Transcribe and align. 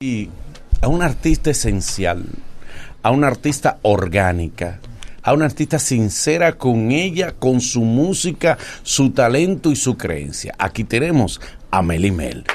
y 0.00 0.30
a 0.80 0.86
una 0.86 1.06
artista 1.06 1.50
esencial, 1.50 2.24
a 3.02 3.10
una 3.10 3.26
artista 3.26 3.78
orgánica, 3.82 4.78
a 5.24 5.32
una 5.32 5.46
artista 5.46 5.80
sincera 5.80 6.52
con 6.52 6.92
ella, 6.92 7.32
con 7.32 7.60
su 7.60 7.80
música, 7.80 8.56
su 8.84 9.10
talento 9.10 9.72
y 9.72 9.76
su 9.76 9.96
creencia. 9.96 10.54
Aquí 10.56 10.84
tenemos 10.84 11.40
a 11.72 11.82
Meli 11.82 12.12
Mel. 12.12 12.44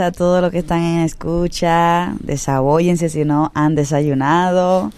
a 0.00 0.10
todos 0.10 0.40
los 0.40 0.50
que 0.50 0.58
están 0.58 0.82
en 0.82 1.04
escucha, 1.04 2.16
desabóyense 2.18 3.08
si 3.08 3.24
no 3.24 3.52
han 3.54 3.76
desayunado 3.76 4.90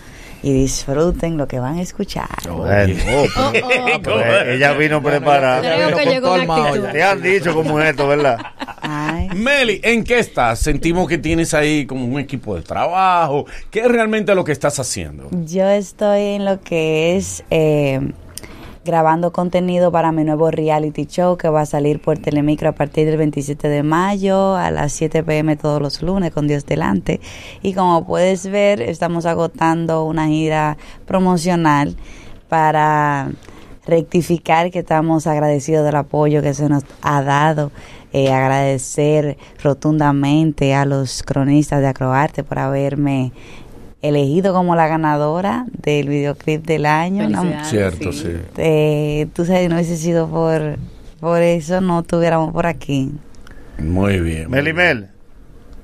y 0.42 0.52
disfruten 0.52 1.36
lo 1.36 1.46
que 1.46 1.58
van 1.58 1.78
a 1.78 1.82
escuchar. 1.82 2.28
Bueno, 2.48 2.94
oh, 3.08 3.50
pues, 3.52 3.98
pues, 4.02 4.48
ella 4.48 4.72
vino 4.72 5.02
preparada. 5.02 5.60
Creo 5.60 5.96
que 5.96 6.06
llegó. 6.06 6.36
Te 6.92 7.02
han 7.02 7.22
dicho 7.22 7.54
cómo 7.54 7.80
es 7.80 7.90
esto, 7.90 8.08
¿verdad? 8.08 8.38
Ay. 8.80 9.28
Meli, 9.34 9.80
¿en 9.82 10.04
qué 10.04 10.18
estás? 10.18 10.58
Sentimos 10.58 11.08
que 11.08 11.18
tienes 11.18 11.54
ahí 11.54 11.86
como 11.86 12.06
un 12.06 12.18
equipo 12.18 12.56
de 12.56 12.62
trabajo. 12.62 13.46
¿Qué 13.70 13.80
es 13.80 13.88
realmente 13.88 14.34
lo 14.34 14.44
que 14.44 14.52
estás 14.52 14.78
haciendo? 14.78 15.28
Yo 15.30 15.68
estoy 15.68 16.20
en 16.20 16.44
lo 16.44 16.60
que 16.60 17.16
es 17.16 17.44
eh, 17.50 18.00
grabando 18.84 19.32
contenido 19.32 19.92
para 19.92 20.12
mi 20.12 20.24
nuevo 20.24 20.50
reality 20.50 21.06
show 21.06 21.36
que 21.36 21.48
va 21.48 21.62
a 21.62 21.66
salir 21.66 22.00
por 22.00 22.18
Telemicro 22.18 22.70
a 22.70 22.72
partir 22.72 23.06
del 23.06 23.18
27 23.18 23.68
de 23.68 23.82
mayo 23.82 24.56
a 24.56 24.70
las 24.70 24.92
7 24.92 25.22
pm 25.22 25.56
todos 25.56 25.82
los 25.82 26.02
lunes 26.02 26.32
con 26.32 26.46
Dios 26.46 26.64
delante. 26.64 27.20
Y 27.62 27.74
como 27.74 28.06
puedes 28.06 28.46
ver, 28.50 28.80
estamos 28.80 29.26
agotando 29.26 30.04
una 30.04 30.28
gira 30.28 30.78
promocional 31.06 31.96
para 32.48 33.30
rectificar 33.86 34.70
que 34.70 34.80
estamos 34.80 35.26
agradecidos 35.26 35.84
del 35.84 35.96
apoyo 35.96 36.42
que 36.42 36.54
se 36.54 36.68
nos 36.68 36.84
ha 37.02 37.22
dado. 37.22 37.72
Eh, 38.12 38.32
agradecer 38.32 39.36
rotundamente 39.62 40.74
a 40.74 40.84
los 40.84 41.22
cronistas 41.22 41.80
de 41.80 41.86
Acroarte 41.86 42.42
por 42.42 42.58
haberme 42.58 43.32
elegido 44.02 44.52
como 44.54 44.74
la 44.76 44.86
ganadora 44.88 45.66
del 45.82 46.08
videoclip 46.08 46.64
del 46.66 46.86
año. 46.86 47.24
Felicidades. 47.28 47.68
Cierto, 47.68 48.12
sí. 48.12 48.22
sí. 48.22 48.36
eh, 48.56 49.26
tú 49.34 49.44
sabes, 49.44 49.68
no 49.68 49.76
hubiese 49.76 49.96
sido 49.96 50.28
por, 50.28 50.76
por 51.20 51.42
eso, 51.42 51.80
no 51.80 52.00
estuviéramos 52.00 52.52
por 52.52 52.66
aquí. 52.66 53.12
Muy 53.78 54.20
bien. 54.20 54.50
Melimel, 54.50 55.08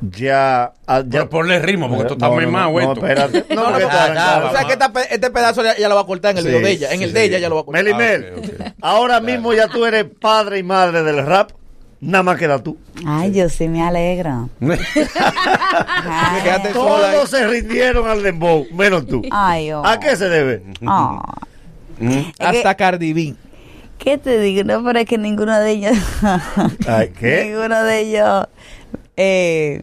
ya. 0.01 0.73
ah, 0.87 1.01
ya 1.01 1.05
Pero 1.11 1.31
ponle 1.31 1.59
ritmo, 1.59 1.89
porque 1.89 2.05
tú 2.05 2.13
estás 2.15 2.29
No, 2.29 2.35
muy 2.37 2.45
no, 2.45 2.51
más, 2.53 2.65
no, 2.65 2.71
güey. 2.73 2.87
no, 2.87 2.93
espérate. 2.93 3.45
No, 3.55 3.63
No, 3.63 3.65
porque 3.71 3.83
no, 3.85 3.89
está 3.89 4.41
no, 4.41 4.47
o 4.47 4.51
sea 4.53 4.65
que 4.65 4.73
esta 4.73 4.93
este 5.11 5.31
pedazo 5.31 5.63
ya, 5.65 5.77
ya 5.77 5.89
lo 5.89 5.95
va 5.95 6.03
a 6.03 6.07
cortar 6.07 6.33
en 6.33 6.39
el 6.39 6.43
Sí, 6.45 6.49
video 6.49 6.63
de 6.63 6.71
ella. 6.71 6.93
En 6.93 7.03
el 7.03 7.09
sí, 7.09 7.15
de 7.15 7.21
sí. 7.21 7.27
ella 7.27 7.39
ya 7.39 7.49
lo 7.49 7.55
va 7.57 7.61
a 7.63 7.65
cortar. 7.65 7.85
Melimel, 7.85 8.27
Ah, 8.35 8.39
ok, 8.39 8.45
ok. 8.61 8.73
ahora 8.83 9.21
mismo 9.21 9.53
ya 9.55 9.69
tú 9.69 9.85
eres 9.87 10.05
padre 10.21 10.59
y 10.59 10.63
madre 10.63 11.03
del 11.03 11.25
rap. 11.25 11.51
Nada 12.07 12.23
más 12.23 12.39
queda 12.39 12.63
tú. 12.63 12.79
Ay, 13.05 13.33
yo 13.33 13.49
sí 13.49 13.67
me 13.67 13.83
alegro. 13.83 14.49
Ay. 14.61 14.79
Todos 16.73 17.29
se 17.29 17.49
rindieron 17.49 18.09
al 18.09 18.23
dembow, 18.23 18.65
menos 18.73 19.09
tú. 19.09 19.23
Ay, 19.33 19.73
oh. 19.73 19.85
¿A 19.85 19.99
qué 19.99 20.15
se 20.15 20.29
debe? 20.29 20.63
Oh. 20.87 21.21
Hasta 22.39 22.77
Cardi 22.77 23.13
B. 23.13 23.35
¿Qué 23.99 24.19
te 24.19 24.39
digo? 24.39 24.63
No, 24.63 24.85
pero 24.85 25.01
es 25.01 25.07
que 25.07 25.19
ninguno 25.19 25.59
de 25.59 25.71
ellos. 25.73 25.97
Ay, 26.87 27.13
¿qué? 27.19 27.47
ninguno 27.51 27.83
de 27.83 28.01
ellos. 28.01 28.47
Eh, 29.17 29.83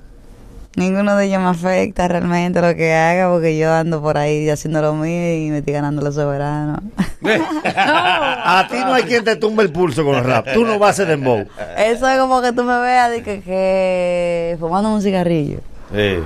ninguno 0.75 1.16
de 1.16 1.25
ellos 1.25 1.41
me 1.41 1.49
afecta 1.49 2.07
realmente 2.07 2.61
lo 2.61 2.75
que 2.75 2.93
haga, 2.93 3.29
porque 3.31 3.57
yo 3.57 3.71
ando 3.73 4.02
por 4.02 4.17
ahí 4.17 4.49
haciendo 4.49 4.81
lo 4.81 4.93
mío 4.95 5.35
y 5.45 5.49
me 5.49 5.59
estoy 5.59 5.73
ganando 5.73 6.02
los 6.02 6.16
soberanos. 6.16 6.79
A 7.66 8.67
ti 8.69 8.77
no 8.79 8.94
hay 8.94 9.03
quien 9.03 9.23
te 9.23 9.35
tumbe 9.35 9.63
el 9.63 9.71
pulso 9.71 10.03
con 10.03 10.16
el 10.16 10.23
rap. 10.23 10.47
Tú 10.53 10.66
no 10.66 10.77
vas 10.79 10.91
a 10.91 10.94
ser 10.94 11.07
dembow. 11.07 11.45
Eso 11.77 12.07
es 12.07 12.19
como 12.19 12.41
que 12.41 12.51
tú 12.51 12.63
me 12.63 12.77
veas 12.79 13.09
de 13.11 13.23
que, 13.23 13.41
que 13.41 14.57
fumando 14.59 14.94
un 14.94 15.01
cigarrillo 15.01 15.59
Sí, 15.94 16.17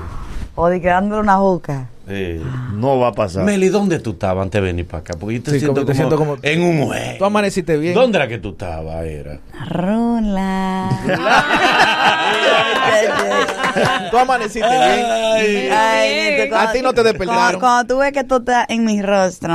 o 0.55 0.67
de 0.69 0.81
que 0.81 0.87
dándole 0.87 1.21
una 1.21 1.37
juca. 1.37 1.87
sí. 2.07 2.41
No 2.73 2.99
va 2.99 3.09
a 3.09 3.11
pasar. 3.11 3.43
Meli, 3.43 3.69
¿dónde 3.69 3.99
tú 3.99 4.11
estabas 4.11 4.43
antes 4.43 4.61
de 4.61 4.67
venir 4.67 4.87
para 4.87 5.01
acá? 5.01 5.13
Porque 5.19 5.35
yo 5.35 5.43
te, 5.43 5.51
Sí, 5.51 5.59
siento, 5.59 5.81
como- 5.81 5.85
te 5.85 5.93
como 5.93 5.95
siento 5.95 6.17
como- 6.17 6.37
en 6.41 6.61
un 6.61 6.85
juego. 6.87 7.17
Tú 7.17 7.25
amaneciste 7.25 7.75
bien. 7.77 7.93
¿Dónde 7.95 8.17
era 8.19 8.27
que 8.27 8.37
tú 8.37 8.49
estabas? 8.51 9.03
Era. 9.05 9.39
Rula. 9.67 10.89
Tú 14.11 14.17
amaneciste 14.17 14.67
bien. 14.67 15.71
Ay, 15.73 16.09
neta, 16.31 16.49
cuando- 16.49 16.69
A 16.69 16.73
ti 16.73 16.81
no 16.81 16.93
te 16.93 17.03
despertaron. 17.03 17.41
Cuando, 17.41 17.59
cuando 17.59 17.93
tú 17.93 17.99
ves 17.99 18.11
que 18.13 18.19
esto 18.19 18.37
está 18.37 18.65
en 18.67 18.85
mi 18.85 19.01
rostro, 19.01 19.53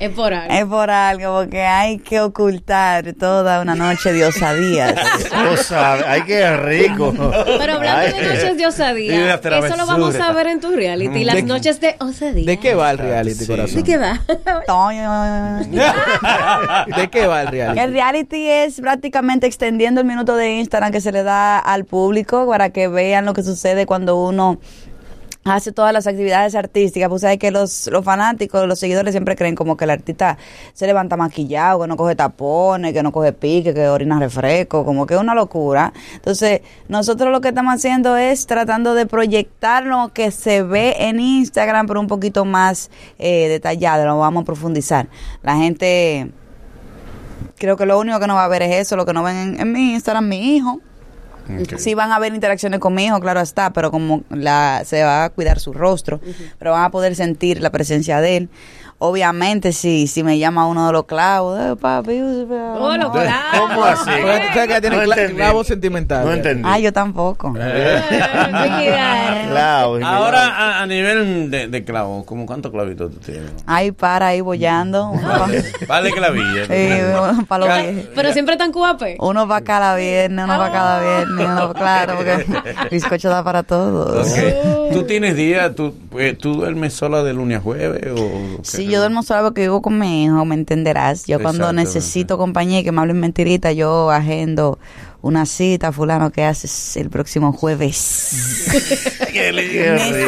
Es 0.00 0.10
por 0.10 0.32
algo. 0.32 0.54
es 0.54 0.64
por 0.66 0.90
algo, 0.90 1.40
porque 1.40 1.62
hay 1.62 1.98
que 1.98 2.20
ocultar 2.20 3.12
toda 3.14 3.60
una 3.60 3.74
noche 3.74 4.12
de 4.12 4.26
sabes, 5.56 6.04
ay, 6.06 6.22
qué 6.22 6.56
rico. 6.56 7.12
Pero 7.58 7.74
hablando 7.74 8.06
Ay. 8.06 8.12
de 8.12 8.28
noches 8.34 8.56
de 8.56 8.66
osadía, 8.66 9.34
eso 9.34 9.76
lo 9.76 9.86
vamos 9.86 10.14
a 10.14 10.32
ver 10.32 10.46
en 10.46 10.60
tu 10.60 10.70
reality. 10.70 11.24
Las 11.24 11.36
¿De- 11.36 11.42
noches 11.42 11.80
de 11.80 11.96
osadía. 11.98 12.46
¿De 12.46 12.58
qué 12.60 12.74
va 12.74 12.92
el 12.92 12.98
reality, 12.98 13.44
Sí. 13.44 13.46
corazón? 13.46 13.76
¿De 13.76 13.82
qué 13.82 13.98
va? 13.98 14.18
¿De 16.96 17.08
qué 17.10 17.26
va 17.26 17.42
el 17.42 17.48
reality? 17.48 17.80
El 17.80 17.92
reality 17.92 18.48
es 18.48 18.80
prácticamente 18.80 19.46
extendiendo 19.46 20.00
el 20.00 20.06
minuto 20.06 20.36
de 20.36 20.56
Instagram 20.58 20.92
que 20.92 21.00
se 21.00 21.12
le 21.12 21.22
da 21.22 21.58
al 21.58 21.84
público 21.84 22.46
para 22.48 22.70
que 22.70 22.88
vean 22.88 23.24
lo 23.24 23.34
que 23.34 23.42
sucede 23.42 23.86
cuando 23.86 24.16
uno 24.16 24.58
hace 25.50 25.72
todas 25.72 25.92
las 25.92 26.06
actividades 26.06 26.54
artísticas. 26.54 27.08
Pues 27.08 27.22
sabes 27.22 27.38
que 27.38 27.50
los, 27.50 27.86
los 27.88 28.04
fanáticos, 28.04 28.66
los 28.66 28.78
seguidores 28.78 29.12
siempre 29.12 29.36
creen 29.36 29.54
como 29.54 29.76
que 29.76 29.84
el 29.84 29.90
artista 29.90 30.38
se 30.72 30.86
levanta 30.86 31.16
maquillado, 31.16 31.80
que 31.82 31.86
no 31.86 31.96
coge 31.96 32.14
tapones, 32.14 32.92
que 32.92 33.02
no 33.02 33.12
coge 33.12 33.32
pique, 33.32 33.74
que 33.74 33.88
orina 33.88 34.18
refresco, 34.18 34.84
como 34.84 35.06
que 35.06 35.14
es 35.14 35.20
una 35.20 35.34
locura. 35.34 35.92
Entonces, 36.14 36.60
nosotros 36.88 37.32
lo 37.32 37.40
que 37.40 37.48
estamos 37.48 37.74
haciendo 37.74 38.16
es 38.16 38.46
tratando 38.46 38.94
de 38.94 39.06
proyectar 39.06 39.84
lo 39.84 40.12
que 40.12 40.30
se 40.30 40.62
ve 40.62 40.96
en 40.98 41.20
Instagram, 41.20 41.86
pero 41.86 42.00
un 42.00 42.06
poquito 42.06 42.44
más 42.44 42.90
eh, 43.18 43.48
detallado, 43.48 44.06
lo 44.06 44.18
vamos 44.18 44.42
a 44.42 44.46
profundizar. 44.46 45.08
La 45.42 45.56
gente 45.56 46.30
creo 47.58 47.76
que 47.76 47.86
lo 47.86 47.98
único 47.98 48.18
que 48.20 48.26
no 48.26 48.34
va 48.34 48.44
a 48.44 48.48
ver 48.48 48.62
es 48.62 48.74
eso, 48.76 48.96
lo 48.96 49.04
que 49.04 49.12
no 49.12 49.22
ven 49.22 49.36
en, 49.36 49.60
en 49.60 49.72
mi 49.72 49.92
Instagram, 49.92 50.28
mi 50.28 50.56
hijo. 50.56 50.80
Ok. 51.48 51.78
Sí 51.78 51.94
van 51.94 52.12
a 52.12 52.16
haber 52.16 52.34
interacciones 52.34 52.80
con 52.80 52.94
mi 52.94 53.04
hijo, 53.04 53.20
claro 53.20 53.40
está, 53.40 53.72
pero 53.72 53.90
como 53.90 54.22
la, 54.30 54.82
se 54.84 55.02
va 55.02 55.24
a 55.24 55.30
cuidar 55.30 55.60
su 55.60 55.72
rostro, 55.72 56.20
pero 56.58 56.72
van 56.72 56.84
a 56.84 56.90
poder 56.90 57.16
sentir 57.16 57.60
la 57.60 57.70
presencia 57.70 58.20
de 58.20 58.36
él. 58.36 58.48
Obviamente, 59.00 59.72
si, 59.72 60.08
si 60.08 60.24
me 60.24 60.38
llama 60.40 60.66
uno 60.66 60.88
de 60.88 60.92
los 60.92 61.04
clavos, 61.04 61.58
eh, 61.60 61.76
papi, 61.80 62.20
Oh. 62.20 62.96
¿Cómo 63.08 63.84
así? 63.84 64.10
Porque 64.20 64.38
tú 64.40 64.54
sabes 64.54 64.68
que 64.74 64.80
tiene 64.80 64.96
No 64.96 65.02
cla- 65.02 65.12
entendí. 65.18 65.34
clavo 65.36 65.64
sentimental. 65.64 66.24
No 66.26 66.32
entendí. 66.32 66.62
Ah, 66.66 66.78
yo 66.80 66.92
tampoco. 66.92 67.52
Claro, 69.48 69.98
Ahora, 70.04 70.46
a, 70.48 70.82
a 70.82 70.86
nivel 70.86 71.50
de, 71.50 71.68
de 71.68 71.84
clavo, 71.84 72.24
¿cómo 72.24 72.44
cuántos 72.46 72.70
clavitos 72.72 73.12
tú 73.12 73.18
tienes? 73.20 73.50
Ahí 73.66 73.92
para, 73.92 74.28
ahí 74.28 74.40
bollando. 74.40 75.10
Uno 75.10 75.28
pa- 75.28 75.48
Vale 75.86 76.10
clavilla. 76.12 76.66
Sí, 76.66 77.44
para 77.46 77.66
los 77.66 77.92
viejos. 77.92 78.10
Pero 78.14 78.32
siempre 78.32 78.56
tan 78.56 78.72
cuape. 78.72 79.16
Uno 79.20 79.46
para 79.48 79.64
cada 79.64 79.96
viernes, 79.96 80.44
uno 80.44 80.56
para 80.58 80.72
cada 80.72 81.00
viernes, 81.00 81.46
uno, 81.46 81.72
claro, 81.74 82.14
porque 82.16 82.46
bizcocho 82.90 83.28
da 83.30 83.42
para 83.42 83.62
todos. 83.62 84.26
Ok. 84.28 84.92
¿Tú 84.92 85.02
tienes 85.04 85.36
día, 85.36 85.74
tú, 85.74 85.94
pues, 86.10 86.36
tú 86.38 86.54
duermes 86.54 86.94
sola 86.94 87.22
de 87.22 87.32
lunes 87.32 87.58
a 87.58 87.60
jueves? 87.60 88.02
O, 88.18 88.62
Si 88.62 88.87
yo 88.88 88.98
duermo 89.00 89.22
sola 89.22 89.42
porque 89.42 89.62
vivo 89.62 89.82
con 89.82 89.98
mi 89.98 90.24
hijo, 90.24 90.44
me 90.44 90.54
entenderás. 90.54 91.26
Yo 91.26 91.40
cuando 91.40 91.72
necesito 91.72 92.38
compañía 92.38 92.80
y 92.80 92.84
que 92.84 92.92
me 92.92 93.00
hablen 93.00 93.20
mentiritas, 93.20 93.74
yo 93.74 94.10
agendo 94.10 94.78
una 95.20 95.46
cita, 95.46 95.90
fulano, 95.92 96.30
que 96.30 96.44
haces 96.44 96.96
el 96.96 97.10
próximo 97.10 97.52
jueves. 97.52 98.68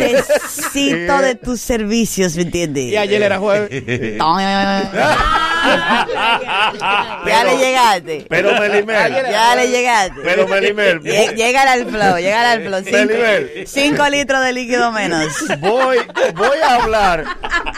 Necesito 0.02 1.18
de 1.22 1.34
tus 1.36 1.60
servicios, 1.60 2.36
¿me 2.36 2.42
entiendes? 2.42 2.92
Y 2.92 2.96
ayer 2.96 3.22
era 3.22 3.38
jueves. 3.38 3.70
ya 7.26 7.44
le 7.44 7.56
llegaste. 7.58 8.26
Pero 8.28 8.52
Melimel, 8.58 9.12
Ya 9.30 9.54
le 9.56 9.68
llegaste. 9.68 10.20
pero 10.22 10.48
Melimel, 10.48 11.00
Lle- 11.02 11.34
Llega 11.34 11.62
al 11.72 11.86
flow, 11.86 12.16
llega 12.18 12.50
al 12.52 12.62
flow. 12.62 12.80
Melibel. 12.90 13.64
Cinco, 13.66 14.08
litros 14.08 14.44
de 14.44 14.52
líquido 14.52 14.92
menos. 14.92 15.26
voy, 15.60 15.98
voy 16.34 16.58
a 16.62 16.74
hablar 16.76 17.24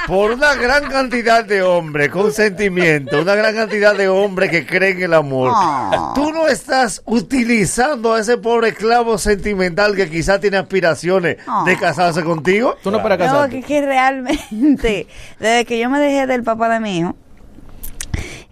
por 0.06 0.32
una 0.32 0.54
gran 0.54 0.84
cantidad 0.90 1.44
de 1.44 1.62
hombres 1.62 2.08
con 2.10 2.32
sentimiento, 2.32 3.20
una 3.20 3.34
gran 3.34 3.54
cantidad 3.54 3.94
de 3.94 4.08
hombres 4.08 4.50
que 4.50 4.66
creen 4.66 4.98
en 4.98 5.02
el 5.04 5.14
amor. 5.14 5.52
Oh. 5.54 6.12
Tú 6.14 6.32
no 6.32 6.48
estás 6.48 7.02
utilizando 7.04 8.14
a 8.14 8.20
ese 8.20 8.36
pobre 8.38 8.68
esclavo 8.70 9.18
sentimental 9.18 9.94
que 9.96 10.08
quizás 10.10 10.40
tiene 10.40 10.56
aspiraciones 10.58 11.36
Oh. 11.46 11.64
de 11.64 11.76
casarse 11.78 12.22
contigo. 12.22 12.76
Tú 12.82 12.90
no 12.90 13.02
para 13.02 13.16
No, 13.16 13.24
casarte. 13.24 13.60
que, 13.60 13.66
que 13.66 13.80
realmente, 13.82 15.06
desde 15.38 15.64
que 15.64 15.78
yo 15.78 15.88
me 15.90 15.98
dejé 16.00 16.26
del 16.26 16.42
papá 16.42 16.68
de 16.68 16.80
mi 16.80 16.98
hijo, 16.98 17.16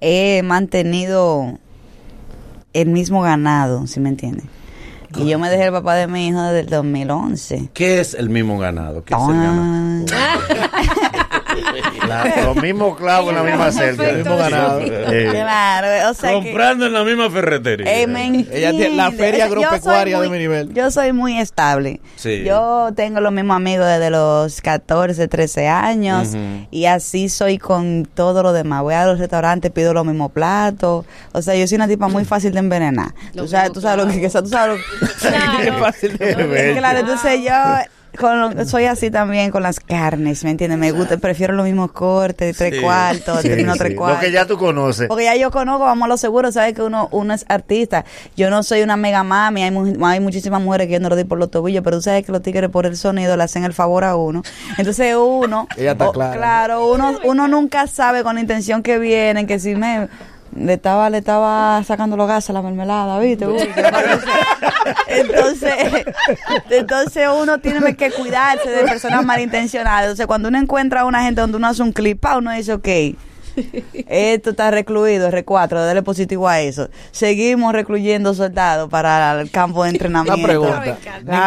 he 0.00 0.42
mantenido 0.42 1.58
el 2.72 2.88
mismo 2.88 3.22
ganado, 3.22 3.86
¿sí 3.86 4.00
me 4.00 4.08
entiendes? 4.08 4.46
Y 5.16 5.26
yo 5.28 5.38
me 5.38 5.50
dejé 5.50 5.64
el 5.64 5.72
papá 5.72 5.96
de 5.96 6.06
mi 6.06 6.28
hijo 6.28 6.40
desde 6.40 6.60
el 6.60 6.66
2011. 6.68 7.70
¿Qué 7.74 8.00
es 8.00 8.14
el 8.14 8.30
mismo 8.30 8.58
ganado? 8.58 9.04
¿Qué 9.04 9.14
es 9.14 9.20
el 9.20 9.26
ganado? 9.34 10.06
La- 12.06 12.42
los 12.46 12.56
mismos 12.56 12.96
clavos 12.96 13.30
en 13.30 13.36
la 13.36 13.42
misma 13.42 13.72
cerca. 13.72 14.02
Perfecto. 14.02 14.30
mismo 14.30 14.36
ganado. 14.36 14.80
Eh, 14.80 15.28
Claro, 15.30 16.10
o 16.10 16.14
sea 16.14 16.30
que... 16.30 16.34
Comprando 16.36 16.86
en 16.86 16.92
la 16.92 17.04
misma 17.04 17.30
ferretería. 17.30 18.00
Eh, 18.02 18.06
me 18.06 18.26
Ella 18.52 18.70
tiene 18.70 18.90
la 18.96 19.10
feria 19.12 19.44
agropecuaria 19.46 20.16
soy 20.16 20.22
de 20.22 20.28
muy- 20.28 20.38
mi 20.38 20.42
nivel. 20.44 20.72
Yo 20.74 20.90
soy 20.90 21.12
muy 21.12 21.38
estable. 21.38 22.00
Sí. 22.16 22.42
Yo 22.44 22.90
tengo 22.94 23.20
los 23.20 23.32
mismos 23.32 23.56
amigos 23.56 23.86
desde 23.86 24.10
los 24.10 24.60
14, 24.60 25.28
13 25.28 25.68
años 25.68 26.28
y 26.70 26.86
así 26.86 27.28
soy 27.28 27.58
con 27.58 28.08
todo 28.14 28.42
lo 28.42 28.52
demás. 28.52 28.82
Voy 28.82 28.94
a 28.94 29.06
los 29.06 29.18
restaurantes, 29.18 29.70
pido 29.70 29.92
los 29.94 30.04
mismos 30.04 30.32
platos. 30.32 31.04
O 31.32 31.42
sea, 31.42 31.54
yo 31.54 31.66
soy 31.66 31.76
una 31.76 31.88
tipa 31.88 32.08
muy 32.08 32.24
fácil 32.24 32.52
de 32.52 32.58
envenenar. 32.60 33.12
Tú 33.34 33.46
sabes, 33.48 33.72
tú 33.72 33.80
sabes 33.80 34.04
lo 34.04 34.10
que 34.10 34.24
es, 34.24 34.32
tú 34.42 34.46
sabes 34.48 34.78
lo 34.78 35.08
Claro. 35.20 35.58
Qué 35.62 35.72
fácil 35.72 36.16
de 36.16 36.34
bello. 36.34 36.78
Claro, 36.78 36.98
entonces 37.00 37.40
yo 37.42 37.52
con 38.18 38.40
lo- 38.56 38.64
soy 38.66 38.84
así 38.86 39.10
también 39.10 39.50
con 39.50 39.62
las 39.62 39.80
carnes, 39.80 40.42
¿me 40.44 40.50
entiendes? 40.50 40.78
Me 40.78 40.90
gusta, 40.92 41.16
prefiero 41.18 41.54
los 41.54 41.64
mismos 41.64 41.92
cortes, 41.92 42.56
tres 42.56 42.74
Sí. 42.76 42.80
cuartos, 42.82 43.40
sí, 43.42 43.48
tres 43.48 43.64
Lo 43.66 43.96
cuartos. 43.96 44.20
que 44.20 44.32
ya 44.32 44.46
tú 44.46 44.58
conoces. 44.58 45.08
Porque 45.08 45.24
ya 45.24 45.36
yo 45.36 45.50
conozco, 45.50 45.84
vamos 45.84 46.06
a 46.06 46.08
lo 46.08 46.16
seguro, 46.16 46.50
sabes 46.52 46.74
que 46.74 46.82
uno, 46.82 47.08
uno 47.12 47.32
es 47.34 47.44
artista. 47.48 48.04
Yo 48.36 48.50
no 48.50 48.62
soy 48.62 48.82
una 48.82 48.96
mega 48.96 49.22
mami, 49.22 49.62
hay, 49.62 49.70
mu- 49.70 50.06
hay 50.06 50.20
muchísimas 50.20 50.60
mujeres 50.62 50.86
que 50.88 50.94
yo 50.94 51.00
no 51.00 51.08
lo 51.08 51.16
di 51.16 51.24
por 51.24 51.38
los 51.38 51.50
tobillos, 51.50 51.82
pero 51.84 51.98
tú 51.98 52.02
sabes 52.02 52.24
que 52.26 52.32
los 52.32 52.42
tigres 52.42 52.68
por 52.70 52.86
el 52.86 52.96
sonido 52.96 53.36
le 53.36 53.44
hacen 53.44 53.64
el 53.64 53.72
favor 53.72 54.04
a 54.04 54.16
uno. 54.16 54.42
Entonces 54.76 55.14
uno, 55.16 55.68
Ella 55.76 55.92
está 55.92 56.08
o- 56.08 56.12
clara. 56.12 56.36
claro, 56.36 56.92
uno, 56.92 57.18
uno 57.24 57.48
nunca 57.48 57.86
sabe 57.86 58.22
con 58.22 58.34
la 58.34 58.40
intención 58.40 58.82
que 58.82 58.98
vienen, 58.98 59.46
que 59.46 59.58
si 59.58 59.74
me 59.74 60.08
le 60.56 60.74
estaba, 60.74 61.10
le 61.10 61.18
estaba 61.18 61.82
sacando 61.84 62.16
los 62.16 62.26
gases 62.26 62.50
a 62.50 62.52
la 62.54 62.62
mermelada, 62.62 63.18
¿viste? 63.18 63.46
Uy, 63.46 63.68
entonces, 65.08 65.74
entonces 66.70 67.28
uno 67.34 67.58
tiene 67.60 67.96
que 67.96 68.10
cuidarse 68.10 68.68
de 68.68 68.84
personas 68.84 69.24
malintencionadas. 69.24 70.02
Entonces, 70.02 70.26
cuando 70.26 70.48
uno 70.48 70.58
encuentra 70.58 71.02
a 71.02 71.04
una 71.04 71.22
gente 71.22 71.40
donde 71.40 71.56
uno 71.56 71.68
hace 71.68 71.82
un 71.82 71.92
clip, 71.92 72.24
uno 72.36 72.52
dice, 72.52 72.72
ok, 72.74 72.88
esto 74.08 74.50
está 74.50 74.70
recluido, 74.70 75.28
R4, 75.30 75.70
dale 75.70 76.02
positivo 76.02 76.48
a 76.48 76.60
eso. 76.60 76.88
Seguimos 77.10 77.72
recluyendo 77.72 78.34
soldados 78.34 78.88
para 78.88 79.40
el 79.40 79.50
campo 79.50 79.84
de 79.84 79.90
entrenamiento. 79.90 80.38
Una 80.38 80.46
pregunta. 80.46 80.98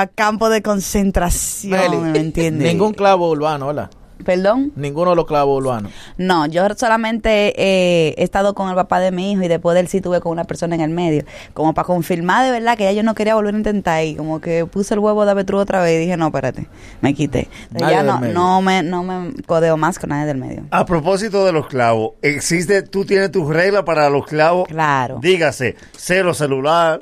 A 0.02 0.08
campo 0.08 0.50
de 0.50 0.62
concentración, 0.62 1.80
Meli, 1.80 1.98
¿me 1.98 2.20
entiendes? 2.20 2.68
Ningún 2.68 2.94
clavo 2.94 3.30
urbano, 3.30 3.68
¿verdad? 3.68 3.90
¿Perdón? 4.24 4.72
Ninguno 4.76 5.12
de 5.12 5.16
los 5.18 5.26
clavos 5.26 5.62
urbanos. 5.62 5.92
No, 6.18 6.46
yo 6.46 6.68
solamente 6.76 7.54
eh, 7.58 8.14
he 8.18 8.24
estado 8.24 8.54
con 8.54 8.70
el 8.70 8.76
papá 8.76 9.00
de 9.00 9.12
mi 9.12 9.32
hijo 9.32 9.44
y 9.44 9.48
después 9.48 9.74
de 9.74 9.82
él 9.82 9.88
sí 9.88 10.02
tuve 10.02 10.22
con 10.22 10.32
una 10.32 10.44
persona 10.44 10.76
en 10.76 10.82
el 10.82 10.90
medio. 10.90 11.24
Como 11.54 11.74
para 11.74 11.86
confirmar 11.86 12.46
de 12.46 12.52
verdad 12.52 12.78
que 12.78 12.84
ya 12.84 12.92
yo 12.92 13.04
no 13.04 13.16
quería 13.16 13.36
volver 13.36 13.56
a 13.56 13.58
intentar 13.58 14.04
y 14.04 14.16
como 14.16 14.40
que 14.42 14.66
puse 14.66 14.94
el 14.94 15.00
huevo 15.00 15.26
de 15.26 15.32
avestruz 15.32 15.62
otra 15.62 15.82
vez 15.82 15.96
y 15.96 16.00
dije, 16.00 16.18
no, 16.18 16.28
espérate, 16.28 16.68
me 17.02 17.14
quité. 17.14 17.50
Entonces, 17.72 17.90
ya 17.90 18.04
no, 18.04 18.20
no, 18.20 18.62
me, 18.62 18.84
no 18.84 19.04
me 19.04 19.34
codeo 19.46 19.78
más 19.78 20.00
con 20.00 20.10
nadie 20.12 20.26
del 20.26 20.38
medio. 20.38 20.64
A 20.72 20.86
propósito 20.86 21.46
de 21.46 21.52
los 21.52 21.68
clavos, 21.68 22.12
existe, 22.22 22.82
tú 22.84 23.06
tienes 23.06 23.32
tus 23.32 23.48
reglas 23.52 23.84
para 23.84 24.10
los 24.10 24.26
clavos. 24.26 24.68
Claro. 24.68 25.20
Dígase, 25.22 25.76
cero 25.98 26.34
celular, 26.34 27.02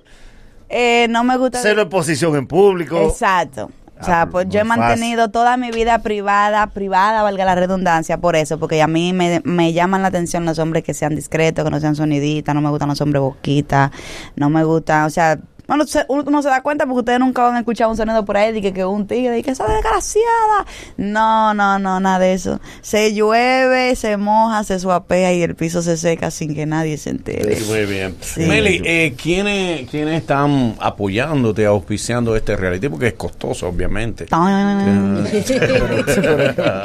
Eh, 0.70 1.08
no 1.10 1.24
me 1.26 1.38
gusta... 1.38 1.60
cero 1.62 1.82
exposición 1.82 2.36
en 2.38 2.48
público. 2.48 2.98
Exacto. 3.02 3.70
O 4.02 4.04
sea, 4.04 4.22
Ah, 4.22 4.26
pues 4.30 4.48
yo 4.50 4.60
he 4.60 4.64
mantenido 4.64 5.30
toda 5.30 5.58
mi 5.58 5.72
vida 5.72 6.00
privada, 6.00 6.68
privada, 6.68 7.22
valga 7.24 7.46
la 7.46 7.56
redundancia, 7.56 8.18
por 8.18 8.36
eso, 8.36 8.58
porque 8.60 8.82
a 8.82 8.88
mí 8.88 9.14
me, 9.14 9.42
me 9.44 9.74
llaman 9.74 10.02
la 10.02 10.08
atención 10.08 10.44
los 10.46 10.58
hombres 10.60 10.84
que 10.84 10.94
sean 10.94 11.16
discretos, 11.16 11.64
que 11.64 11.72
no 11.72 11.80
sean 11.80 11.96
soniditas, 11.96 12.54
no 12.56 12.62
me 12.62 12.70
gustan 12.70 12.90
los 12.90 13.00
hombres 13.02 13.22
boquitas, 13.22 13.92
no 14.36 14.50
me 14.50 14.64
gustan, 14.64 15.06
o 15.06 15.10
sea, 15.10 15.38
bueno, 15.72 15.88
se- 15.88 16.06
uno 16.10 16.42
se 16.42 16.50
da 16.50 16.62
cuenta 16.62 16.86
porque 16.86 17.00
ustedes 17.00 17.20
nunca 17.22 17.44
van 17.44 17.56
a 17.56 17.60
escuchar 17.60 17.88
un 17.88 17.96
sonido 17.96 18.26
por 18.26 18.36
ahí 18.36 18.52
de 18.52 18.62
que, 18.62 18.74
que 18.74 18.84
un 18.84 19.08
tigre, 19.08 19.40
y 19.40 19.44
que 19.44 19.52
esa 19.52 19.66
desgraciada. 19.68 20.66
No, 20.98 21.54
no, 21.54 21.80
no, 21.80 22.00
nada 22.02 22.20
de 22.20 22.34
eso. 22.34 22.60
Se 22.82 23.14
llueve, 23.14 23.96
se 23.96 24.18
moja, 24.18 24.66
se 24.66 24.80
suapea 24.80 25.32
y 25.34 25.42
el 25.44 25.56
piso 25.56 25.82
se 25.82 25.96
seca 25.96 26.30
sin 26.30 26.54
que 26.54 26.66
nadie 26.66 26.98
se 26.98 27.12
entere. 27.12 27.58
Muy 27.68 27.86
bien. 27.86 28.18
Sí. 28.20 28.42
Meli, 28.42 28.82
eh, 28.84 29.16
¿quiénes, 29.22 29.90
¿quiénes 29.90 30.20
están 30.22 30.76
apoyándote, 30.80 31.66
auspiciando 31.66 32.36
este 32.36 32.58
reality? 32.58 32.90
Porque 32.90 33.08
es 33.08 33.14
costoso, 33.14 33.70
obviamente. 33.70 34.26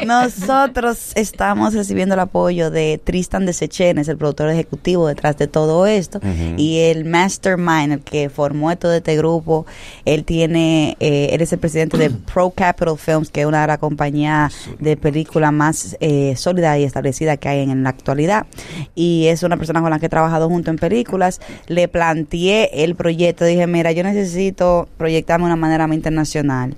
Nosotros 0.06 1.12
estamos 1.14 1.74
recibiendo 1.74 2.14
el 2.14 2.20
apoyo 2.20 2.70
de 2.70 3.00
Tristan 3.02 3.46
de 3.46 3.52
Sechenes, 3.52 4.08
el 4.08 4.16
productor 4.16 4.48
ejecutivo 4.50 5.08
detrás 5.08 5.36
de 5.36 5.46
todo 5.48 5.86
esto, 5.86 6.20
y 6.56 6.78
el 6.80 7.04
mastermind, 7.04 7.92
el 7.92 8.00
que 8.00 8.28
formó 8.30 8.70
todo 8.76 8.94
este 8.94 9.16
grupo. 9.16 9.66
Él 10.04 10.24
tiene, 10.24 10.96
eh, 11.00 11.30
él 11.32 11.40
es 11.40 11.52
el 11.52 11.58
presidente 11.58 11.96
de 11.96 12.10
Pro 12.32 12.50
Capital 12.50 12.98
Films, 12.98 13.30
que 13.30 13.42
es 13.42 13.46
una 13.46 13.62
de 13.62 13.66
las 13.68 13.78
compañías 13.78 14.54
de 14.78 14.96
película 14.96 15.50
más 15.50 15.96
eh, 16.00 16.34
sólida 16.36 16.78
y 16.78 16.84
establecida 16.84 17.36
que 17.36 17.48
hay 17.48 17.60
en, 17.60 17.82
la 17.82 17.90
actualidad. 17.90 18.46
Y 18.94 19.26
es 19.26 19.42
una 19.42 19.56
persona 19.56 19.80
con 19.80 19.90
la 19.90 19.98
que 19.98 20.06
he 20.06 20.10
trabajado 20.10 20.48
junto 20.48 20.70
en 20.70 20.76
películas. 20.76 21.40
Le 21.66 21.88
planteé 21.88 22.84
el 22.84 22.94
proyecto, 22.94 23.44
dije, 23.44 23.66
mira, 23.66 23.92
yo 23.92 24.02
necesito 24.02 24.88
proyectarme 24.96 25.44
de 25.44 25.52
una 25.52 25.56
manera 25.56 25.86
más 25.86 25.96
internacional 25.96 26.76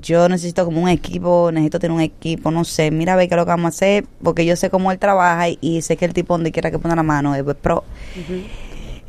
yo 0.00 0.28
necesito 0.28 0.64
como 0.64 0.82
un 0.82 0.88
equipo, 0.88 1.50
necesito 1.52 1.78
tener 1.78 1.94
un 1.94 2.00
equipo, 2.00 2.50
no 2.50 2.64
sé, 2.64 2.90
mira 2.90 3.12
a 3.12 3.16
ver 3.16 3.28
qué 3.28 3.34
es 3.34 3.36
lo 3.36 3.44
que 3.44 3.50
vamos 3.50 3.66
a 3.66 3.68
hacer, 3.68 4.06
porque 4.22 4.44
yo 4.46 4.56
sé 4.56 4.70
cómo 4.70 4.90
él 4.90 4.98
trabaja 4.98 5.48
y, 5.50 5.58
y 5.60 5.82
sé 5.82 5.96
que 5.96 6.04
el 6.04 6.14
tipo 6.14 6.34
donde 6.34 6.52
quiera 6.52 6.70
que 6.70 6.78
ponga 6.78 6.96
la 6.96 7.02
mano 7.02 7.34
es 7.34 7.42
pro. 7.56 7.84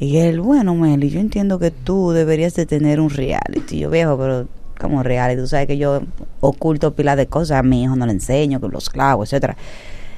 Y 0.04 0.18
él, 0.18 0.42
bueno, 0.42 0.76
Meli, 0.76 1.10
yo 1.10 1.22
entiendo 1.22 1.60
que 1.60 1.72
tú 1.72 2.12
deberías 2.12 2.54
de 2.56 2.66
tener 2.66 3.00
un 3.00 3.10
reality. 3.10 3.80
Yo 3.80 3.90
viejo, 3.90 4.18
pero 4.18 4.48
como 4.78 5.02
reality, 5.02 5.40
tú 5.40 5.48
sabes 5.48 5.66
que 5.66 5.78
yo 5.78 6.02
oculto 6.42 6.94
pila 6.94 7.16
de 7.16 7.28
cosas, 7.28 7.60
a 7.60 7.64
mi 7.64 7.84
hijo 7.84 7.96
no 7.96 8.06
le 8.06 8.12
enseño, 8.12 8.60
que 8.60 8.68
los 8.68 8.90
clavos, 8.90 9.32
etcétera. 9.32 9.56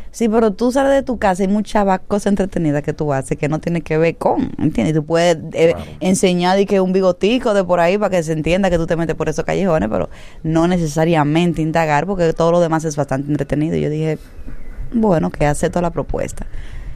Sí, 0.09 0.27
pero 0.27 0.51
tú 0.51 0.71
sales 0.71 0.91
de 0.91 1.03
tu 1.03 1.19
casa 1.19 1.43
y 1.43 1.47
muchas 1.47 1.99
cosas 2.07 2.27
entretenidas 2.27 2.81
que 2.81 2.93
tú 2.93 3.13
haces 3.13 3.37
que 3.37 3.47
no 3.47 3.59
tiene 3.59 3.81
que 3.81 3.99
ver 3.99 4.15
con, 4.15 4.49
¿entiendes? 4.57 4.95
Tú 4.95 5.05
puedes 5.05 5.37
eh, 5.53 5.75
enseñar 5.99 6.59
y 6.59 6.65
que 6.65 6.81
un 6.81 6.91
bigotico 6.91 7.53
de 7.53 7.63
por 7.63 7.79
ahí 7.79 7.99
para 7.99 8.09
que 8.09 8.23
se 8.23 8.31
entienda 8.31 8.71
que 8.71 8.77
tú 8.77 8.87
te 8.87 8.95
metes 8.95 9.15
por 9.15 9.29
esos 9.29 9.45
callejones, 9.45 9.87
pero 9.87 10.09
no 10.41 10.67
necesariamente 10.67 11.61
indagar 11.61 12.07
porque 12.07 12.33
todo 12.33 12.51
lo 12.51 12.59
demás 12.59 12.85
es 12.85 12.95
bastante 12.95 13.29
entretenido. 13.29 13.75
Y 13.75 13.81
yo 13.81 13.89
dije, 13.91 14.17
bueno, 14.93 15.29
que 15.29 15.45
acepto 15.45 15.79
la 15.79 15.91
propuesta. 15.91 16.47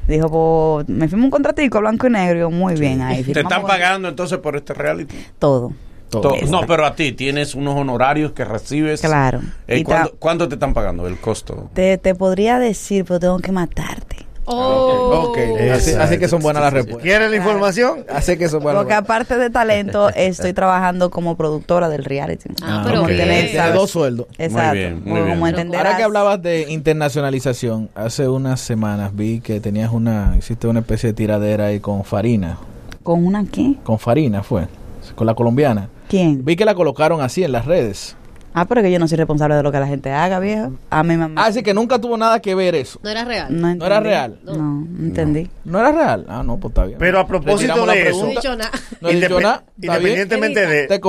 Dijo, 0.09 0.29
pues 0.29 0.89
me 0.89 1.07
firmo 1.07 1.25
un 1.25 1.31
contratico 1.31 1.79
blanco 1.79 2.07
y 2.07 2.09
negro. 2.09 2.35
Y 2.37 2.39
yo, 2.41 2.51
muy 2.51 2.75
bien, 2.75 3.01
ahí 3.01 3.23
¿Te 3.23 3.39
están 3.41 3.61
pagando 3.61 4.07
entonces 4.09 4.39
por 4.39 4.55
este 4.55 4.73
reality? 4.73 5.15
todo. 5.37 5.71
Todo. 6.09 6.21
To- 6.33 6.35
No, 6.49 6.61
pero 6.65 6.87
a 6.87 6.95
ti 6.95 7.11
tienes 7.11 7.53
unos 7.53 7.75
honorarios 7.75 8.31
que 8.31 8.43
recibes. 8.43 8.99
Claro. 9.01 9.41
Eh, 9.67 9.77
Y 9.77 9.83
¿cuánto, 9.83 10.09
ta- 10.09 10.15
cuánto 10.17 10.47
te 10.49 10.55
están 10.55 10.73
pagando 10.73 11.05
el 11.07 11.17
costo? 11.19 11.69
Te, 11.73 11.99
te 11.99 12.15
podría 12.15 12.57
decir, 12.57 13.05
pero 13.05 13.19
tengo 13.19 13.37
que 13.37 13.51
matarte. 13.51 14.08
Oh. 14.51 15.27
Ok, 15.29 15.37
así, 15.73 15.91
así 15.93 16.17
que 16.17 16.27
son 16.27 16.41
buenas 16.41 16.63
las 16.63 16.73
respuestas. 16.73 17.03
¿Quieres 17.03 17.29
la 17.29 17.37
información? 17.37 18.03
Así 18.09 18.35
que 18.37 18.49
son 18.49 18.63
buenas 18.63 18.81
Porque 18.81 18.93
aparte 18.95 19.37
de 19.37 19.49
talento, 19.49 20.09
estoy 20.09 20.53
trabajando 20.53 21.09
como 21.11 21.37
productora 21.37 21.87
del 21.89 22.03
reality. 22.03 22.49
Ah, 22.63 22.81
pero 22.85 23.01
ok. 23.01 23.07
bien. 23.07 23.19
tener, 23.19 23.43
Tiene 23.45 23.57
¿sabes? 23.59 23.75
dos 23.75 23.91
sueldos. 23.91 24.27
Exacto. 24.37 24.73
bien, 24.73 24.95
muy 24.95 25.03
Como- 25.03 25.15
bien. 25.23 25.29
como 25.35 25.47
entenderás. 25.47 25.85
Ahora 25.85 25.97
que 25.97 26.03
hablabas 26.03 26.41
de 26.41 26.65
internacionalización, 26.71 27.89
hace 27.95 28.27
unas 28.27 28.59
semanas 28.59 29.15
vi 29.15 29.39
que 29.39 29.59
tenías 29.59 29.91
una, 29.91 30.35
hiciste 30.37 30.67
una 30.67 30.79
especie 30.79 31.07
de 31.09 31.13
tiradera 31.13 31.65
ahí 31.67 31.79
con 31.79 32.03
Farina. 32.03 32.57
¿Con 33.03 33.25
una 33.25 33.45
qué? 33.45 33.75
Con 33.83 33.99
Farina 33.99 34.43
fue, 34.43 34.67
con 35.15 35.27
la 35.27 35.33
colombiana. 35.35 35.89
¿Quién? 36.07 36.43
Vi 36.43 36.55
que 36.55 36.65
la 36.65 36.73
colocaron 36.75 37.21
así 37.21 37.43
en 37.43 37.51
las 37.51 37.65
redes. 37.65 38.15
Ah, 38.53 38.65
pero 38.65 38.81
que 38.81 38.91
yo 38.91 38.99
no 38.99 39.07
soy 39.07 39.17
responsable 39.17 39.55
de 39.55 39.63
lo 39.63 39.71
que 39.71 39.79
la 39.79 39.87
gente 39.87 40.11
haga, 40.11 40.39
viejo. 40.39 40.73
A 40.89 41.03
mi 41.03 41.17
mamá. 41.17 41.41
Ah, 41.41 41.47
así 41.47 41.61
que 41.61 41.73
nunca 41.73 41.99
tuvo 41.99 42.17
nada 42.17 42.39
que 42.41 42.55
ver 42.55 42.75
eso. 42.75 42.99
No 43.03 43.09
era 43.09 43.23
real. 43.23 43.47
No, 43.49 43.75
¿No 43.75 43.85
era 43.85 43.99
real? 43.99 44.39
No, 44.43 44.53
no 44.53 45.05
entendí. 45.05 45.49
¿No 45.65 45.79
era 45.79 45.91
real? 45.91 46.25
Ah, 46.27 46.43
no, 46.43 46.57
pues 46.57 46.71
está 46.71 46.85
bien. 46.85 46.97
Pero 46.99 47.19
a 47.19 47.27
propósito 47.27 47.85
de 47.85 48.09
eso, 48.09 48.23
No 48.23 48.27
he 48.27 48.35
dicho 48.35 48.55
nada. 48.55 48.71
No 49.01 49.09
he 49.09 49.15
dicho 49.15 49.39
nada. 49.39 49.63
Independientemente 49.81 50.65
de... 50.65 50.87
Te 50.87 50.99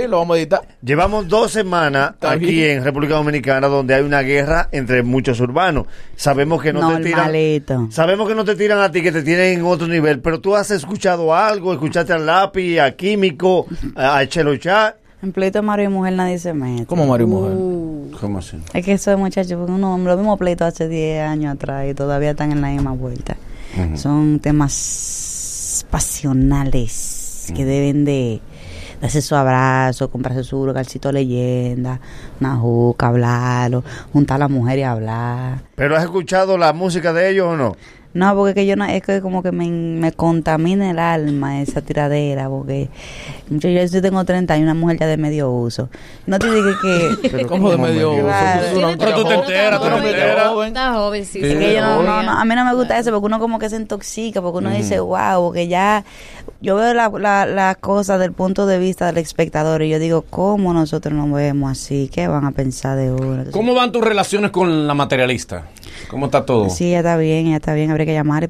sí, 0.00 0.08
lo 0.08 0.18
vamos 0.18 0.36
a 0.36 0.38
editar. 0.38 0.62
Llevamos 0.82 1.28
dos 1.28 1.50
semanas 1.50 2.12
Está 2.14 2.32
aquí 2.32 2.46
bien. 2.46 2.78
en 2.78 2.84
República 2.84 3.14
Dominicana 3.14 3.68
donde 3.68 3.94
hay 3.94 4.02
una 4.02 4.22
guerra 4.22 4.68
entre 4.72 5.02
muchos 5.02 5.40
urbanos. 5.40 5.86
Sabemos 6.16 6.62
que 6.62 6.72
no 6.72 6.96
te 6.96 7.02
tiran... 7.02 7.90
Sabemos 7.90 8.28
que 8.28 8.34
no 8.34 8.44
te 8.44 8.54
tiran 8.54 8.78
a 8.80 8.90
ti, 8.90 9.02
que 9.02 9.12
te 9.12 9.22
tienen 9.22 9.58
en 9.58 9.64
otro 9.64 9.86
nivel, 9.86 10.20
pero 10.20 10.40
tú 10.40 10.54
has 10.54 10.70
escuchado 10.70 11.34
algo, 11.34 11.72
escuchaste 11.72 12.12
al 12.12 12.26
lápiz, 12.26 12.78
a 12.78 12.92
Químico, 12.92 13.66
a, 13.94 14.18
a 14.18 14.26
Chelo 14.28 14.56
Chat. 14.56 15.03
En 15.24 15.32
pleito 15.32 15.58
de 15.58 15.62
marido 15.62 15.90
y 15.90 15.94
mujer 15.94 16.12
nadie 16.12 16.38
se 16.38 16.52
mete. 16.52 16.84
Como 16.84 17.06
Mario 17.06 17.26
y 17.26 17.30
Mujer. 17.30 17.52
Uh, 17.56 18.10
¿Cómo 18.20 18.40
así? 18.40 18.58
Es 18.74 18.84
que 18.84 18.92
eso 18.92 19.10
de 19.10 19.16
muchachos, 19.16 19.56
porque 19.56 19.72
uno, 19.72 19.96
lo 19.96 20.16
mismo 20.18 20.36
pleito 20.36 20.66
hace 20.66 20.86
10 20.86 21.26
años 21.26 21.54
atrás 21.54 21.86
y 21.88 21.94
todavía 21.94 22.32
están 22.32 22.52
en 22.52 22.60
la 22.60 22.68
misma 22.68 22.92
vuelta. 22.92 23.34
Son 23.94 24.38
temas 24.38 25.86
pasionales 25.90 27.50
que 27.56 27.64
deben 27.64 28.04
de 28.04 28.42
darse 29.00 29.22
su 29.22 29.34
abrazo, 29.34 30.10
comprarse 30.10 30.44
su 30.44 30.66
localcito 30.66 31.08
de 31.08 31.14
leyenda, 31.14 32.00
una 32.38 32.56
juca, 32.56 33.06
hablarlo, 33.06 33.82
juntar 34.12 34.36
a 34.36 34.38
la 34.40 34.48
mujer 34.48 34.78
y 34.78 34.82
hablar. 34.82 35.62
¿Pero 35.74 35.96
has 35.96 36.04
escuchado 36.04 36.58
la 36.58 36.74
música 36.74 37.14
de 37.14 37.30
ellos 37.30 37.48
o 37.48 37.56
no? 37.56 37.76
No, 38.14 38.34
porque 38.36 38.54
que 38.54 38.66
yo 38.66 38.76
no, 38.76 38.84
es 38.84 39.02
que 39.02 39.20
como 39.20 39.42
que 39.42 39.50
me, 39.50 39.68
me 39.68 40.12
contamina 40.12 40.90
el 40.90 41.00
alma 41.00 41.60
esa 41.60 41.80
tiradera, 41.82 42.48
porque 42.48 42.88
yo, 43.50 43.68
yo 43.68 44.02
tengo 44.02 44.24
30 44.24 44.56
y 44.56 44.62
una 44.62 44.74
mujer 44.74 44.98
ya 45.00 45.06
de 45.08 45.16
medio 45.16 45.50
uso. 45.50 45.88
No 46.26 46.38
te 46.38 46.48
digo 46.50 46.70
que... 46.80 47.28
Pero 47.30 47.48
¿Cómo 47.48 47.70
de 47.70 47.76
¿cómo 47.76 47.88
medio 47.88 48.12
medio? 48.12 48.26
uso? 48.26 48.96
Pero 48.98 49.14
tú 49.16 49.24
te 49.24 49.34
enteras, 49.34 49.80
tú 49.80 49.90
no 49.90 50.00
te 50.00 50.10
enteras. 50.10 50.48
joven. 50.48 50.68
Está 50.68 50.94
joven, 50.94 51.24
sí. 51.24 51.40
Sí. 51.40 51.46
Es 51.46 51.52
sí, 51.52 51.58
que 51.58 51.74
yo 51.74 51.80
no, 51.80 52.22
no, 52.22 52.30
a 52.30 52.44
mí 52.44 52.54
no 52.54 52.64
me 52.64 52.74
gusta 52.74 52.98
eso 52.98 53.10
porque 53.10 53.26
uno 53.26 53.40
como 53.40 53.58
que 53.58 53.68
se 53.68 53.76
intoxica, 53.76 54.40
porque 54.40 54.58
uno 54.58 54.70
dice, 54.70 55.00
wow, 55.00 55.46
porque 55.46 55.66
ya 55.66 56.04
yo 56.64 56.76
veo 56.76 56.94
la, 56.94 57.08
la, 57.10 57.46
la 57.46 57.74
cosa 57.76 58.18
del 58.18 58.32
punto 58.32 58.66
de 58.66 58.78
vista 58.78 59.06
del 59.06 59.18
espectador 59.18 59.82
y 59.82 59.90
yo 59.90 59.98
digo, 59.98 60.22
¿cómo 60.22 60.72
nosotros 60.72 61.12
nos 61.14 61.30
vemos 61.32 61.70
así? 61.72 62.10
¿Qué 62.12 62.26
van 62.26 62.44
a 62.44 62.50
pensar 62.52 62.96
de 62.96 63.12
uno? 63.12 63.44
¿Cómo 63.50 63.74
van 63.74 63.92
tus 63.92 64.02
relaciones 64.02 64.50
con 64.50 64.86
la 64.86 64.94
materialista? 64.94 65.64
¿Cómo 66.08 66.26
está 66.26 66.44
todo? 66.44 66.70
Sí, 66.70 66.90
ya 66.90 66.98
está 66.98 67.16
bien, 67.16 67.48
ya 67.50 67.56
está 67.56 67.74
bien, 67.74 67.90
habría 67.90 68.06
que 68.06 68.12
llamar 68.14 68.42
y 68.44 68.48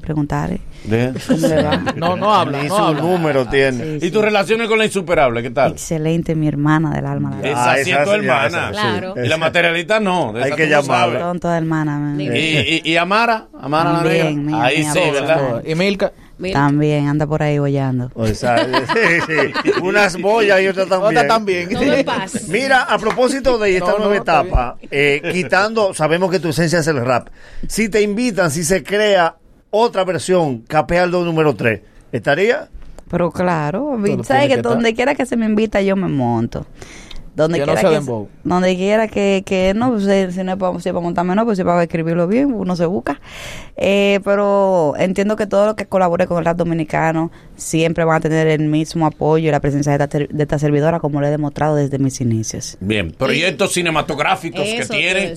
va. 1.63 1.83
No, 1.95 2.15
no 2.15 2.33
habla, 2.33 2.61
Ni 2.63 2.67
no 2.69 2.75
su 2.77 2.81
habla. 2.83 3.01
número 3.01 3.45
tiene. 3.47 3.83
Sí, 3.83 3.95
¿Y 3.97 3.99
sí. 4.01 4.11
tus 4.11 4.21
relaciones 4.23 4.67
con 4.67 4.77
la 4.77 4.85
insuperable? 4.85 5.41
¿Qué 5.41 5.49
tal? 5.49 5.71
Excelente, 5.71 6.35
mi 6.35 6.47
hermana 6.47 6.91
del 6.93 7.05
alma. 7.05 7.31
La 7.31 7.35
verdad. 7.37 7.51
Esa 7.51 7.71
Ah, 7.71 7.75
sí 7.83 7.91
es 7.91 8.03
tu 8.03 8.11
hermana. 8.11 8.47
esa. 8.47 8.71
Claro. 8.71 9.13
Y 9.23 9.27
la 9.27 9.37
materialista 9.37 9.99
no. 9.99 10.33
de 10.33 10.43
Hay 10.43 10.51
que 10.53 10.67
llamarla. 10.69 11.19
Son 11.19 11.39
toda 11.39 11.57
hermana. 11.57 11.97
man. 11.97 12.17
Ni- 12.17 12.25
¿Y, 12.27 12.81
y, 12.85 12.91
y 12.91 12.97
Amara? 12.97 13.47
¿Amara 13.59 13.93
la 13.93 13.99
También, 14.03 14.45
negra? 14.45 14.59
mi- 14.59 14.65
Ahí 14.65 14.83
sí. 14.83 14.99
¿verdad? 15.11 15.63
Y 15.65 15.75
Milka. 15.75 16.11
Mira, 16.37 16.59
También 16.59 17.07
anda 17.07 17.25
por 17.25 17.41
ahí 17.41 17.59
bollando. 17.59 18.11
O 18.13 18.27
sea, 18.27 18.57
sí, 18.93 19.21
sí. 19.25 19.71
Unas 19.81 20.19
boyas 20.19 20.61
y 20.61 20.67
otras 20.67 20.89
también. 20.89 21.17
Otra 21.17 21.27
también. 21.27 21.69
Mira, 22.49 22.81
a 22.83 22.97
propósito 22.97 23.57
de 23.57 23.77
esta 23.77 23.91
No, 23.91 23.99
nueva 23.99 24.17
etapa, 24.17 24.77
eh, 24.91 25.21
quitando, 25.31 25.93
sabemos 25.93 26.29
que 26.29 26.39
tu 26.39 26.49
esencia 26.49 26.79
es 26.79 26.87
el 26.87 27.03
rap. 27.05 27.29
Si 27.67 27.87
te 27.89 28.01
invitan, 28.01 28.51
si 28.51 28.63
se 28.63 28.83
crea 28.83 29.35
otra 29.69 30.03
versión, 30.03 30.59
Capealdo 30.61 31.23
número 31.23 31.55
3, 31.55 31.81
¿estaría? 32.11 32.69
Pero 33.09 33.31
claro, 33.31 33.97
sabes 34.23 34.49
que 34.49 34.55
que 34.55 34.61
donde 34.61 34.93
quiera 34.93 35.15
que 35.15 35.25
se 35.25 35.37
me 35.37 35.45
invita 35.45 35.81
yo 35.81 35.95
me 35.95 36.07
monto. 36.07 36.65
Donde 37.35 37.59
Que 37.59 37.65
no 37.65 37.73
quiera 37.73 37.81
sea 37.81 37.89
que, 37.89 37.95
dembow. 37.97 38.29
donde 38.45 38.75
quiera 38.77 39.07
que, 39.09 39.43
que 39.45 39.73
no, 39.75 39.91
pues, 39.91 40.07
eh, 40.07 40.31
si 40.31 40.41
no 40.43 40.53
es 40.53 40.57
para, 40.57 40.71
si 40.79 40.87
es 40.89 40.93
para 40.93 41.03
montarme, 41.03 41.35
no, 41.35 41.43
pues 41.43 41.57
si 41.57 41.63
es 41.63 41.65
para 41.65 41.83
escribirlo 41.83 42.27
bien, 42.27 42.53
uno 42.53 42.75
se 42.77 42.85
busca. 42.85 43.19
Eh, 43.75 44.21
pero 44.23 44.93
entiendo 44.97 45.35
que 45.35 45.45
todo 45.45 45.65
lo 45.65 45.75
que 45.75 45.85
colabore 45.85 46.27
con 46.27 46.37
el 46.37 46.45
rap 46.45 46.55
dominicano 46.57 47.31
siempre 47.57 48.05
van 48.05 48.17
a 48.17 48.19
tener 48.21 48.47
el 48.47 48.67
mismo 48.69 49.05
apoyo 49.05 49.49
y 49.49 49.51
la 49.51 49.59
presencia 49.59 49.91
de 49.91 49.95
esta, 50.03 50.07
ter- 50.07 50.29
de 50.29 50.43
esta 50.43 50.57
servidora, 50.59 50.99
como 51.01 51.19
lo 51.19 51.27
he 51.27 51.29
demostrado 51.29 51.75
desde 51.75 51.99
mis 51.99 52.21
inicios. 52.21 52.77
Bien. 52.79 53.11
Proyectos 53.11 53.73
cinematográficos 53.73 54.61
que 54.63 54.85
tiene. 54.85 55.33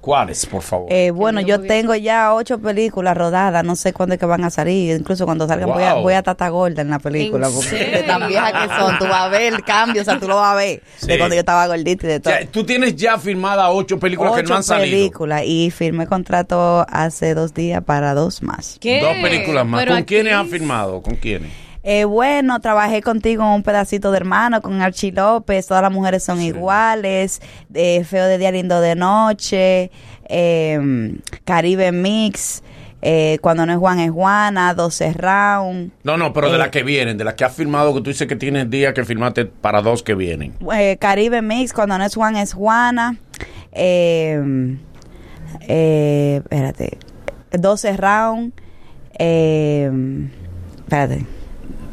¿Cuáles, 0.00 0.46
por 0.46 0.62
favor? 0.62 0.90
Eh, 0.90 1.10
bueno, 1.10 1.42
yo 1.42 1.60
tengo 1.60 1.94
ya 1.94 2.32
ocho 2.32 2.58
películas 2.58 3.14
rodadas, 3.16 3.62
no 3.62 3.76
sé 3.76 3.92
cuándo 3.92 4.14
es 4.14 4.18
que 4.18 4.24
van 4.24 4.42
a 4.44 4.48
salir, 4.50 4.96
incluso 4.98 5.26
cuando 5.26 5.46
salgan 5.46 5.68
voy, 5.68 5.82
a, 5.82 5.94
voy 5.94 6.14
a 6.14 6.22
tata 6.22 6.48
gorda 6.48 6.80
en 6.80 6.88
la 6.88 6.98
película, 6.98 7.48
¿En 7.48 7.52
porque 7.54 7.68
serio? 7.68 7.98
de 7.98 8.02
tan 8.04 8.26
vieja 8.26 8.50
que 8.50 8.74
son, 8.80 8.98
tú 8.98 9.04
vas 9.04 9.20
a 9.20 9.28
ver 9.28 9.52
el 9.52 9.62
cambio, 9.62 10.00
o 10.00 10.04
sea, 10.06 10.18
tú 10.18 10.26
lo 10.26 10.36
vas 10.36 10.52
a 10.52 10.56
ver 10.56 10.82
Sí. 10.96 11.06
de 11.06 11.18
cuando 11.18 11.34
yo 11.34 11.40
estaba 11.40 11.66
gordita 11.66 12.06
y 12.06 12.08
de 12.08 12.16
O 12.16 12.20
todo. 12.22 12.32
sea, 12.34 12.46
tú 12.46 12.64
tienes 12.64 12.96
ya 12.96 13.18
firmada 13.18 13.70
ocho 13.70 13.98
películas 13.98 14.32
que 14.36 14.42
no 14.42 14.54
han 14.56 14.62
salido. 14.62 14.96
películas 14.96 15.42
y 15.44 15.70
firmé 15.70 16.06
contrato 16.06 16.86
hace 16.88 17.34
dos 17.34 17.52
días 17.52 17.82
para 17.84 18.14
dos 18.14 18.42
más. 18.42 18.78
¿Qué? 18.80 19.02
Dos 19.02 19.14
películas 19.20 19.66
más. 19.66 19.84
¿Con 19.84 20.02
quiénes 20.04 20.32
has 20.32 20.40
actriz. 20.40 20.60
firmado? 20.60 21.02
¿Con 21.02 21.16
quiénes? 21.16 21.50
Eh, 21.82 22.04
bueno, 22.04 22.60
trabajé 22.60 23.00
contigo 23.00 23.42
en 23.42 23.48
un 23.50 23.62
pedacito 23.62 24.10
de 24.10 24.18
hermano, 24.18 24.60
con 24.60 24.82
Archie 24.82 25.12
López, 25.12 25.66
todas 25.66 25.82
las 25.82 25.90
mujeres 25.92 26.22
son 26.22 26.40
iguales, 26.42 27.40
eh, 27.72 28.04
Feo 28.04 28.26
de 28.26 28.36
Día 28.36 28.52
Lindo 28.52 28.80
de 28.82 28.94
Noche, 28.94 29.90
eh, 30.28 31.16
Caribe 31.44 31.90
Mix, 31.92 32.62
eh, 33.02 33.38
Cuando 33.40 33.64
no 33.64 33.72
es 33.72 33.78
Juan 33.78 33.98
es 33.98 34.10
Juana, 34.10 34.74
12 34.74 35.14
Round, 35.14 35.90
No, 36.04 36.18
no, 36.18 36.34
pero 36.34 36.50
de 36.50 36.56
Eh. 36.56 36.58
las 36.58 36.68
que 36.68 36.82
vienen, 36.82 37.16
de 37.16 37.24
las 37.24 37.32
que 37.32 37.44
has 37.44 37.54
firmado, 37.54 37.94
que 37.94 38.02
tú 38.02 38.10
dices 38.10 38.28
que 38.28 38.36
tienes 38.36 38.68
días 38.68 38.92
que 38.92 39.06
firmaste 39.06 39.46
para 39.46 39.80
dos 39.80 40.02
que 40.02 40.14
vienen. 40.14 40.52
eh, 40.74 40.98
Caribe 41.00 41.40
Mix, 41.40 41.72
Cuando 41.72 41.96
no 41.96 42.04
es 42.04 42.14
Juan 42.14 42.36
es 42.36 42.52
Juana, 42.52 43.16
eh, 43.72 44.76
eh, 45.66 46.40
espérate, 46.44 46.98
12 47.52 47.96
Round, 47.96 48.52
eh, 49.18 49.90
espérate. 50.80 51.24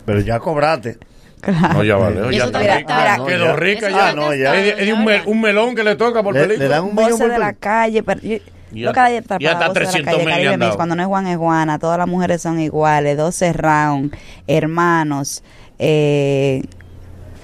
Pero 0.08 0.22
ya 0.22 0.40
cobraste. 0.40 0.98
Claro. 1.42 1.74
No, 1.76 1.84
ya 1.84 1.98
vale. 1.98 2.16
Ya 2.36 2.46
está 2.46 2.46
está 2.46 2.60
bien. 2.62 2.78
rica. 2.80 2.98
Mira, 2.98 3.18
no, 3.18 3.26
Quedó 3.28 3.46
ya. 3.46 3.56
rica 3.58 3.90
ya. 3.92 4.14
No, 4.14 4.34
ya. 4.34 4.56
Es, 4.56 4.78
de- 4.88 4.94
un, 4.94 5.06
mel- 5.06 5.22
un 5.28 5.40
melón 5.42 5.76
que 5.76 5.84
le 5.84 5.96
toca 5.96 6.24
por 6.24 6.34
Le, 6.34 6.40
película. 6.42 6.64
le 6.68 6.74
dan 6.74 6.84
un 6.86 6.96
millón 6.96 7.20
por 7.20 7.30
de 7.32 7.38
la 7.38 7.54
calle, 7.54 8.02
pero 8.02 8.22
yo- 8.22 8.38
Y 8.74 8.80
loca 8.82 9.02
hasta- 9.06 9.10
de 9.10 9.16
y 9.16 9.18
atrapada, 9.18 9.52
hasta 9.52 9.68
Voces 9.68 9.74
de 9.74 9.80
la 9.86 9.92
300 9.92 10.14
calle, 10.34 10.58
mil 10.58 10.70
cuando 10.76 10.96
no 10.96 11.02
es 11.04 11.08
Juan 11.08 11.28
es 11.28 11.38
Juana, 11.38 11.78
todas 11.80 11.98
las 12.00 12.08
mujeres 12.08 12.42
son 12.42 12.60
iguales, 12.60 13.18
12 13.18 13.54
round, 13.54 14.16
hermanos, 14.48 15.44
eh, 15.78 16.64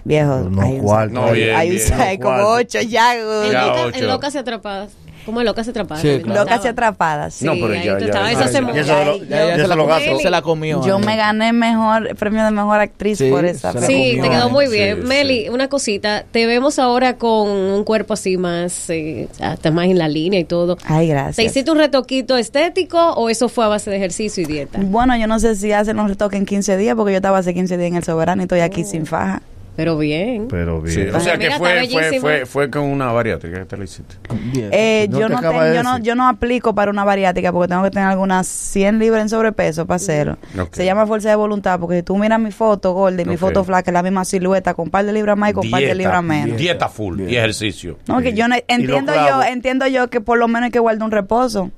viejos, 0.05 0.49
No, 0.49 0.61
hay 0.61 0.73
un- 0.73 0.79
cuarto. 0.79 1.13
No, 1.13 1.31
bien, 1.31 1.55
hay 1.55 1.69
un- 1.71 1.75
bien. 1.75 1.93
hay 2.01 2.17
como 2.17 2.35
Cuarto. 2.35 2.51
ocho 2.53 2.81
ya, 2.81 3.23
güey. 3.23 3.45
En, 3.47 3.51
Ya, 3.51 3.65
loca, 3.67 3.81
ocho. 3.85 3.97
en 3.99 4.07
locas 4.07 4.35
y 4.35 4.37
atrapadas. 4.39 4.91
¿Cómo 5.25 5.39
en 5.39 5.45
locas 5.45 5.67
atrapadas? 5.67 6.01
Sí, 6.01 6.19
claro. 6.23 6.41
locas 6.41 6.65
y 6.65 6.67
atrapadas. 6.67 7.33
Sí, 7.33 7.45
No, 7.45 7.53
pero 7.53 7.73
ya, 7.75 7.97
tú 7.97 7.99
ya, 8.01 8.05
estabas. 8.07 8.31
ya, 8.33 8.39
Eso 8.39 8.47
se 8.53 8.61
lo 8.61 8.67
comió, 8.67 9.87
gasto. 9.87 10.19
se 10.19 10.29
la 10.29 10.41
comió. 10.41 10.85
Yo 10.85 10.99
me 10.99 11.15
gané 11.15 11.53
mejor 11.53 12.07
el 12.07 12.15
premio 12.15 12.43
de 12.43 12.51
mejor 12.51 12.79
actriz 12.79 13.17
Sí, 13.17 13.29
por 13.29 13.45
esa 13.45 13.71
Sí, 13.73 14.15
comió. 14.17 14.23
te 14.23 14.29
quedó 14.29 14.49
muy 14.49 14.67
bien. 14.67 14.97
sí. 15.01 15.07
Meli, 15.07 15.49
una 15.49 15.67
cosita. 15.69 16.25
Te 16.31 16.45
vemos 16.45 16.79
ahora 16.79 17.17
con 17.17 17.49
un 17.49 17.83
cuerpo 17.83 18.13
así 18.13 18.37
más, 18.37 18.89
eh, 18.89 19.27
hasta 19.39 19.71
más 19.71 19.85
en 19.85 19.97
la 19.97 20.07
línea 20.07 20.39
y 20.39 20.43
todo. 20.45 20.77
Ay, 20.85 21.07
¿Te 21.07 21.13
gracias. 21.13 21.45
hiciste 21.51 21.71
un 21.71 21.77
retoquito 21.77 22.37
estético 22.37 22.99
o 23.13 23.29
eso 23.29 23.49
fue 23.49 23.65
a 23.65 23.67
base 23.69 23.89
de 23.89 23.97
ejercicio 23.97 24.43
y 24.43 24.45
dieta? 24.45 24.79
Bueno, 24.81 25.15
yo 25.17 25.27
no 25.27 25.39
sé 25.39 25.55
si 25.55 25.71
hacen 25.71 25.97
los 25.97 26.07
retoques 26.09 26.39
en 26.39 26.45
15 26.45 26.77
días, 26.77 26.95
porque 26.95 27.13
yo 27.13 27.17
estaba 27.17 27.37
hace 27.37 27.53
15 27.53 27.77
días 27.77 27.87
en 27.89 27.95
el 27.95 28.03
Soberano 28.03 28.41
y 28.41 28.45
estoy 28.45 28.59
aquí 28.61 28.83
sin 28.83 29.05
faja. 29.05 29.41
Pero 29.75 29.97
bien. 29.97 30.47
Pero 30.49 30.83
Sí, 30.85 31.01
bien. 31.01 31.15
o 31.15 31.19
sea 31.19 31.37
que 31.37 31.49
fue, 31.51 31.87
fue, 31.89 32.19
fue, 32.19 32.45
fue 32.45 32.69
con 32.69 32.83
una 32.83 33.11
bariátrica 33.11 33.59
que 33.59 33.65
te 33.65 33.75
la 33.77 33.83
hiciste. 33.85 34.15
Eh, 34.55 35.07
No 35.09 35.19
yo, 35.19 35.27
te 35.27 35.33
no 35.33 35.41
ten- 35.41 35.73
yo, 35.73 35.83
no, 35.83 35.97
yo 35.99 36.15
no 36.15 36.27
aplico 36.27 36.75
para 36.75 36.91
una 36.91 37.03
bariátrica 37.03 37.51
porque 37.51 37.69
tengo 37.69 37.83
que 37.83 37.89
tener 37.91 38.07
algunas 38.07 38.45
100 38.47 38.99
libras 38.99 39.21
en 39.23 39.29
sobrepeso 39.29 39.85
para 39.87 39.95
hacerlo. 39.95 40.37
Ok. 40.59 40.75
Se 40.75 40.85
llama 40.85 41.07
fuerza 41.07 41.29
de 41.29 41.35
voluntad 41.35 41.79
porque 41.79 41.97
si 41.97 42.03
tú 42.03 42.17
miras 42.17 42.39
mi 42.39 42.51
foto, 42.51 42.93
gorda, 42.93 43.21
y 43.21 43.25
mi 43.25 43.37
foto 43.37 43.63
flaca, 43.63 43.89
es 43.89 43.93
la 43.93 44.03
misma 44.03 44.25
silueta, 44.25 44.73
con 44.75 44.83
un 44.85 44.91
par 44.91 45.05
de 45.05 45.13
libras 45.13 45.37
más 45.37 45.49
y 45.49 45.53
con 45.53 45.65
un 45.65 45.71
par 45.71 45.81
de 45.81 45.95
libras 45.95 46.23
menos. 46.23 46.57
dieta 46.57 46.87
full 46.87 47.21
y 47.21 47.35
ejercicio. 47.35 47.97
No, 48.07 48.21
que 48.21 48.33
yo 48.33 48.47
no- 48.47 48.55
entiendo 48.67 49.13
yo, 49.13 49.41
entiendo 49.43 49.87
yo 49.87 50.09
que 50.09 50.21
por 50.21 50.37
lo 50.37 50.47
menos 50.47 50.63
hay 50.65 50.71
que 50.71 50.79
guardar 50.79 51.03
un 51.05 51.11
reposo. 51.11 51.71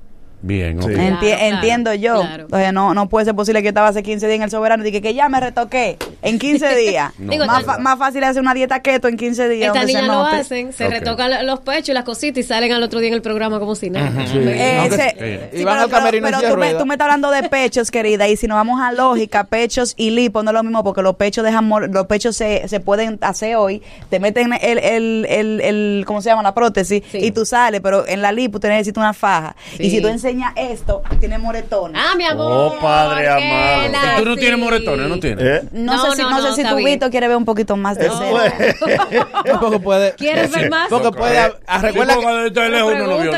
Bien, 0.46 0.78
ok. 0.80 0.90
Sí. 0.90 0.94
Enti- 0.96 0.96
Claro, 0.96 1.20
claro, 1.20 1.56
entiendo 1.56 1.94
yo. 1.96 2.22
claro. 2.22 2.44
Entonces 2.44 2.74
no, 2.74 2.94
no 2.94 3.10
puede 3.10 3.26
ser 3.26 3.34
posible 3.36 3.62
que 3.62 3.66
yo 3.66 3.70
estaba 3.70 3.88
hace 3.88 4.04
15 4.04 4.28
días 4.28 4.36
en 4.38 4.44
el 4.44 4.52
soberano 4.52 4.84
y 4.84 4.86
dije 4.86 5.02
que 5.02 5.14
ya 5.16 5.28
me 5.28 5.40
retoqué 5.40 5.98
en 6.22 6.38
15 6.38 6.76
días. 6.76 7.12
No. 7.18 7.32
Digo, 7.32 7.46
más, 7.48 7.66
más 7.80 7.98
fácil 7.98 8.24
hacer 8.24 8.42
una 8.44 8.54
dieta 8.54 8.80
keto 8.82 9.08
en 9.08 9.18
15 9.18 9.50
días. 9.50 9.68
Estas 9.68 9.88
niñas 9.88 10.04
lo 10.06 10.24
hacen, 10.24 10.72
se 10.72 10.86
Ok. 10.86 10.92
retocan 10.92 11.46
los 11.48 11.62
pechos 11.62 11.90
y 11.90 11.94
las 11.94 12.04
cositas 12.04 12.38
y 12.38 12.48
salen 12.48 12.72
al 12.74 12.84
otro 12.84 13.00
día 13.00 13.08
en 13.10 13.16
el 13.16 13.22
programa 13.24 13.60
como 13.60 13.74
si 13.74 13.90
nada. 13.90 14.12
Sí. 14.28 14.38
Eh, 14.38 14.86
ese- 14.86 15.16
eh, 15.18 15.50
sí, 15.54 15.62
y 15.62 15.64
van 15.64 15.78
pero, 15.90 16.40
tú, 16.42 16.58
me, 16.58 16.74
tú 16.76 16.86
me 16.86 16.94
estás 16.94 17.06
hablando 17.06 17.32
de 17.32 17.50
pechos, 17.50 17.90
querida, 17.90 18.28
y 18.28 18.38
si 18.38 18.46
nos 18.48 18.56
vamos 18.56 18.80
a 18.82 18.92
lógica, 18.92 19.46
pechos 19.46 19.94
y 19.98 20.12
lipo 20.12 20.44
no 20.44 20.52
es 20.52 20.54
lo 20.54 20.62
mismo 20.64 20.84
porque 20.84 21.02
los 21.02 21.16
pechos 21.16 21.44
dejan 21.44 21.68
mor- 21.68 21.90
los 21.92 22.06
pechos 22.06 22.36
se, 22.36 22.68
se 22.68 22.80
pueden 22.80 23.18
hacer 23.22 23.56
hoy, 23.56 23.82
te 24.12 24.20
meten 24.20 24.52
el, 24.62 24.78
el, 24.78 25.26
el, 25.28 25.62
el 25.62 26.04
¿cómo 26.06 26.22
se 26.22 26.30
llama? 26.30 26.44
La 26.44 26.54
prótesis 26.54 27.02
Sí. 27.12 27.18
y 27.20 27.32
tú 27.32 27.46
sales, 27.46 27.82
pero 27.82 28.08
en 28.08 28.22
la 28.22 28.32
lipo 28.32 28.60
tú 28.60 28.68
necesitas 28.68 29.02
una 29.02 29.14
faja. 29.14 29.56
Sí. 29.78 29.84
Y 29.88 29.90
si 29.90 30.02
tú 30.02 30.08
enseñas 30.08 30.35
esto, 30.56 31.02
tienes 31.20 31.40
moretones. 31.40 32.02
Ah, 32.04 32.16
mi 32.16 32.26
amor. 32.26 32.52
Oh, 32.76 32.80
padre 32.80 33.28
amado. 33.28 34.16
¿Y 34.18 34.24
tú 34.24 34.26
no 34.30 34.36
tienes 34.36 34.60
sí. 34.60 34.64
moretones? 34.64 35.08
¿No 35.08 35.20
tienes? 35.20 35.46
¿Eh? 35.46 35.68
No, 35.72 35.94
No, 35.96 36.06
sé 36.06 36.16
si, 36.16 36.22
no, 36.22 36.30
no, 36.30 36.42
no, 36.42 36.56
sé 36.56 36.64
si 36.64 36.70
tu. 36.70 36.76
Vito 36.76 37.10
quiere 37.10 37.28
ver 37.28 37.38
un 37.38 37.46
poquito 37.46 37.76
más 37.78 37.98
de 37.98 38.08
Eso 38.08 38.20
cerca. 38.20 39.60
Porque 39.60 39.80
puede. 39.80 40.14
¿Quieres 40.16 40.52
ver 40.52 40.70
más? 40.70 40.90
Porque 40.90 41.12
puede. 41.12 41.40
ah, 41.40 41.80
Sí, 41.80 41.88
recuerda, 41.88 42.16
que, 42.16 42.50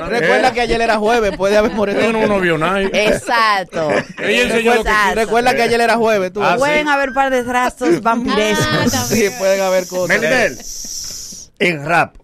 recuerda 0.09 0.47
ayer 0.67 0.81
era 0.81 0.97
jueves, 0.99 1.35
puede 1.37 1.57
haber 1.57 1.71
moretones. 1.71 2.29
No 2.29 2.39
vio 2.39 2.57
nada. 2.57 2.81
Exacto. 2.81 3.89
Ella 4.19 4.41
enseñó 4.43 4.75
lo 4.75 4.83
que 4.83 4.89
Exacto. 4.89 5.15
Recuerda 5.19 5.55
que 5.55 5.61
ayer 5.63 5.81
era 5.81 5.95
jueves, 5.97 6.33
tú. 6.33 6.43
Ah, 6.43 6.53
sí. 6.53 6.59
Pueden 6.59 6.87
haber 6.87 7.13
par 7.13 7.31
de 7.31 7.43
rastros 7.43 8.01
vampirescos. 8.01 8.65
Ah, 8.67 8.87
Sí, 8.89 9.13
también. 9.21 9.33
pueden 9.37 9.61
haber 9.61 9.87
cosas. 9.87 10.07
Melibel, 10.09 10.57
en 11.59 11.85
rap, 11.85 12.15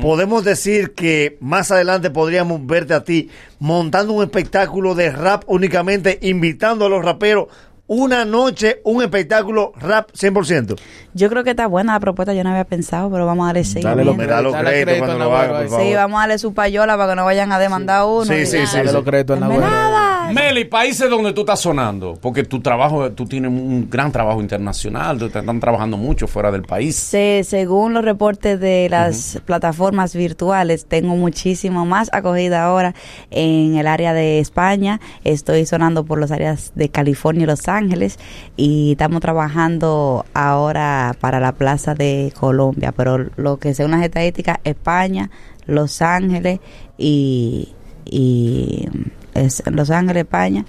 podemos 0.00 0.44
decir 0.44 0.94
que 0.94 1.38
más 1.40 1.70
adelante 1.70 2.10
podríamos 2.10 2.64
verte 2.66 2.94
a 2.94 3.04
ti 3.04 3.30
montando 3.58 4.12
un 4.12 4.22
espectáculo 4.22 4.94
de 4.94 5.10
rap 5.10 5.44
únicamente, 5.46 6.18
invitando 6.22 6.86
a 6.86 6.88
los 6.88 7.04
raperos 7.04 7.48
una 7.86 8.24
noche, 8.24 8.80
un 8.84 9.02
espectáculo 9.02 9.72
rap 9.76 10.10
100%. 10.12 10.80
Yo 11.14 11.28
creo 11.28 11.44
que 11.44 11.50
está 11.50 11.66
buena 11.66 11.92
la 11.92 12.00
propuesta, 12.00 12.32
yo 12.32 12.42
no 12.42 12.50
había 12.50 12.64
pensado, 12.64 13.10
pero 13.10 13.26
vamos 13.26 13.44
a 13.44 13.46
darle 13.48 13.60
Dale 13.62 13.72
seguimiento. 13.72 14.04
los 14.04 14.16
Me 14.16 14.26
da 14.26 14.40
los 14.40 14.52
Dale 14.52 14.70
créditos 14.70 14.84
crédito 14.86 15.06
cuando 15.06 15.24
lo 15.24 15.36
haga, 15.36 15.58
por 15.58 15.68
favor. 15.68 15.84
Sí, 15.84 15.94
vamos 15.94 16.16
a 16.16 16.20
darle 16.20 16.38
su 16.38 16.54
payola 16.54 16.96
para 16.96 17.12
que 17.12 17.16
no 17.16 17.24
vayan 17.24 17.52
a 17.52 17.58
demandar 17.58 18.04
uno. 18.06 18.24
Sí, 18.24 18.46
sí, 18.46 18.66
sí. 18.66 18.76
Dale 18.78 18.92
los 18.92 19.04
créditos 19.04 19.36
en 19.36 19.40
la 19.40 19.48
web. 19.48 19.60
Nada. 19.60 20.11
Meli, 20.34 20.64
países 20.64 21.08
donde 21.10 21.32
tú 21.32 21.40
estás 21.42 21.60
sonando, 21.60 22.18
porque 22.20 22.44
tu 22.44 22.60
trabajo, 22.60 23.10
tú 23.12 23.26
tienes 23.26 23.50
un 23.50 23.88
gran 23.90 24.10
trabajo 24.12 24.40
internacional, 24.40 25.18
te 25.18 25.26
están 25.26 25.60
trabajando 25.60 25.96
mucho 25.96 26.26
fuera 26.26 26.50
del 26.50 26.62
país. 26.62 26.96
Se- 26.96 27.42
según 27.44 27.94
los 27.94 28.04
reportes 28.04 28.58
de 28.60 28.88
las 28.90 29.40
plataformas 29.44 30.14
virtuales, 30.14 30.86
tengo 30.86 31.16
muchísimo 31.16 31.84
más 31.86 32.08
acogida 32.12 32.64
ahora 32.64 32.94
en 33.30 33.76
el 33.76 33.86
área 33.86 34.12
de 34.14 34.38
España. 34.38 35.00
Estoy 35.24 35.66
sonando 35.66 36.04
por 36.04 36.20
las 36.20 36.30
áreas 36.30 36.72
de 36.74 36.88
California 36.88 37.44
y 37.44 37.46
Los 37.46 37.68
Ángeles 37.68 38.18
y 38.56 38.92
estamos 38.92 39.20
trabajando 39.20 40.24
ahora 40.34 41.14
para 41.20 41.40
la 41.40 41.52
Plaza 41.52 41.94
de 41.94 42.32
Colombia. 42.38 42.92
Pero 42.92 43.18
lo 43.36 43.58
que 43.58 43.74
según 43.74 43.92
las 43.92 44.02
estadísticas, 44.02 44.58
España, 44.64 45.30
Los 45.66 46.02
Ángeles 46.02 46.60
y, 46.98 47.68
y 48.04 48.88
es 49.34 49.62
Los 49.66 49.90
Ángeles, 49.90 50.24
España. 50.24 50.64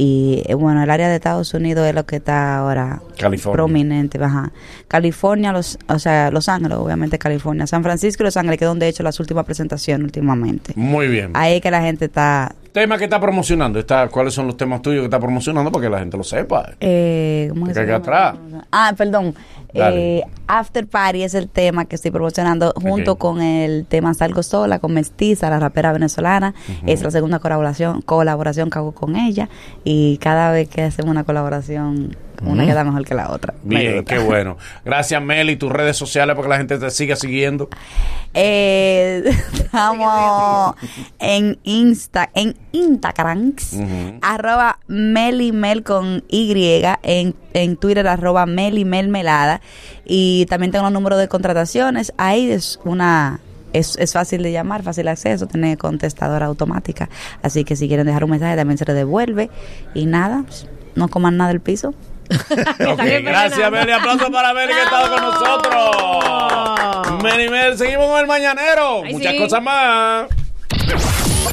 Y 0.00 0.44
eh, 0.46 0.54
bueno, 0.54 0.80
el 0.80 0.90
área 0.90 1.08
de 1.08 1.16
Estados 1.16 1.52
Unidos 1.54 1.84
es 1.88 1.92
lo 1.92 2.06
que 2.06 2.16
está 2.16 2.58
ahora 2.58 3.02
California. 3.18 3.52
prominente. 3.52 4.22
Ajá. 4.22 4.52
California, 4.86 5.50
los, 5.50 5.76
o 5.88 5.98
sea, 5.98 6.30
Los 6.30 6.48
Ángeles, 6.48 6.78
obviamente 6.78 7.18
California. 7.18 7.66
San 7.66 7.82
Francisco 7.82 8.22
y 8.22 8.26
Los 8.26 8.36
Ángeles, 8.36 8.60
que 8.60 8.64
es 8.64 8.68
donde 8.68 8.86
he 8.86 8.90
hecho 8.90 9.02
las 9.02 9.18
últimas 9.18 9.44
presentaciones 9.44 10.04
últimamente. 10.04 10.72
Muy 10.76 11.08
bien. 11.08 11.32
Ahí 11.34 11.56
es 11.56 11.60
que 11.60 11.72
la 11.72 11.82
gente 11.82 12.04
está... 12.04 12.54
Tema 12.78 12.96
que 12.96 13.04
está 13.04 13.20
promocionando, 13.20 13.80
está, 13.80 14.06
¿cuáles 14.06 14.32
son 14.32 14.46
los 14.46 14.56
temas 14.56 14.80
tuyos 14.80 15.00
que 15.00 15.06
está 15.06 15.18
promocionando 15.18 15.72
para 15.72 15.84
que 15.84 15.90
la 15.90 15.98
gente 15.98 16.16
lo 16.16 16.22
sepa? 16.22 16.74
Eh, 16.78 17.48
¿cómo 17.50 17.66
Que 17.66 17.74
se 17.74 17.92
atrás. 17.92 18.36
Ah, 18.70 18.94
perdón. 18.96 19.34
Eh, 19.74 20.22
After 20.46 20.86
Party 20.86 21.24
es 21.24 21.34
el 21.34 21.48
tema 21.48 21.86
que 21.86 21.96
estoy 21.96 22.12
promocionando 22.12 22.72
junto 22.80 23.16
con 23.16 23.42
el 23.42 23.84
tema 23.84 24.14
Salgo 24.14 24.44
Sola, 24.44 24.78
con 24.78 24.94
Mestiza, 24.94 25.50
la 25.50 25.58
rapera 25.58 25.92
venezolana. 25.92 26.54
Es 26.86 27.02
la 27.02 27.10
segunda 27.10 27.40
colaboración, 27.40 28.00
colaboración 28.00 28.70
que 28.70 28.78
hago 28.78 28.92
con 28.92 29.16
ella. 29.16 29.48
Y 29.82 30.18
cada 30.18 30.52
vez 30.52 30.68
que 30.68 30.82
hacemos 30.82 31.10
una 31.10 31.24
colaboración, 31.24 32.16
una 32.42 32.64
queda 32.66 32.84
mejor 32.84 33.04
que 33.04 33.14
la 33.14 33.30
otra. 33.30 33.54
Bien, 33.62 34.04
qué 34.04 34.18
bueno. 34.18 34.56
Gracias, 34.84 35.22
Meli, 35.22 35.56
tus 35.56 35.70
redes 35.72 35.96
sociales 35.96 36.34
para 36.36 36.44
que 36.46 36.50
la 36.50 36.56
gente 36.58 36.78
te 36.78 36.90
siga 36.90 37.16
siguiendo. 37.16 37.68
Eh, 38.34 39.22
estamos 39.52 40.74
en 41.18 41.58
Insta, 41.64 42.30
en 42.34 42.56
Instagram, 42.72 43.54
Ujú. 43.72 44.18
arroba 44.22 44.78
melimel 44.86 45.82
con 45.82 46.24
Y, 46.28 46.82
en, 47.02 47.34
en 47.54 47.76
Twitter 47.76 48.06
arroba 48.06 48.46
melimelmelada 48.46 49.60
y 50.04 50.46
también 50.46 50.72
tengo 50.72 50.84
los 50.84 50.92
números 50.92 51.18
de 51.18 51.28
contrataciones, 51.28 52.12
ahí 52.16 52.50
es 52.50 52.80
una... 52.84 53.40
Es, 53.74 53.96
es 53.98 54.14
fácil 54.14 54.42
de 54.42 54.50
llamar, 54.50 54.82
fácil 54.82 55.08
acceso, 55.08 55.46
tiene 55.46 55.76
contestadora 55.76 56.46
automática. 56.46 57.10
Así 57.42 57.64
que 57.64 57.76
si 57.76 57.86
quieren 57.86 58.06
dejar 58.06 58.24
un 58.24 58.30
mensaje 58.30 58.56
también 58.56 58.78
se 58.78 58.86
le 58.86 58.94
devuelve. 58.94 59.50
Y 59.92 60.06
nada, 60.06 60.42
pues, 60.46 60.66
no 60.94 61.08
coman 61.08 61.36
nada 61.36 61.48
del 61.50 61.60
piso. 61.60 61.92
Gracias. 62.78 63.70
Meli. 63.70 63.92
Aplauso 63.92 64.30
para 64.30 64.52
Meli 64.54 64.72
que 64.72 64.80
ha 64.80 64.84
estado 64.84 65.14
con 65.14 65.22
nosotros. 65.22 67.22
Meli, 67.22 67.48
Mel, 67.48 67.78
seguimos 67.78 68.08
con 68.08 68.20
el 68.20 68.26
mañanero. 68.26 69.02
Ay, 69.04 69.12
Muchas 69.12 69.32
sí. 69.32 69.38
cosas 69.38 69.62
más. 69.62 70.26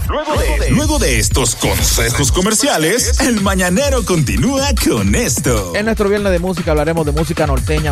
Luego 0.08 0.36
de, 0.38 0.70
luego 0.72 1.00
de 1.00 1.20
estos 1.20 1.56
consejos 1.56 2.32
comerciales, 2.32 3.20
el 3.22 3.42
mañanero 3.42 4.06
continúa 4.06 4.68
con 4.88 5.16
esto. 5.16 5.74
En 5.76 5.86
nuestro 5.86 6.08
viernes 6.10 6.32
de 6.32 6.40
música 6.40 6.72
hablaremos 6.72 7.06
de 7.06 7.12
música 7.12 7.46
norteña. 7.48 7.92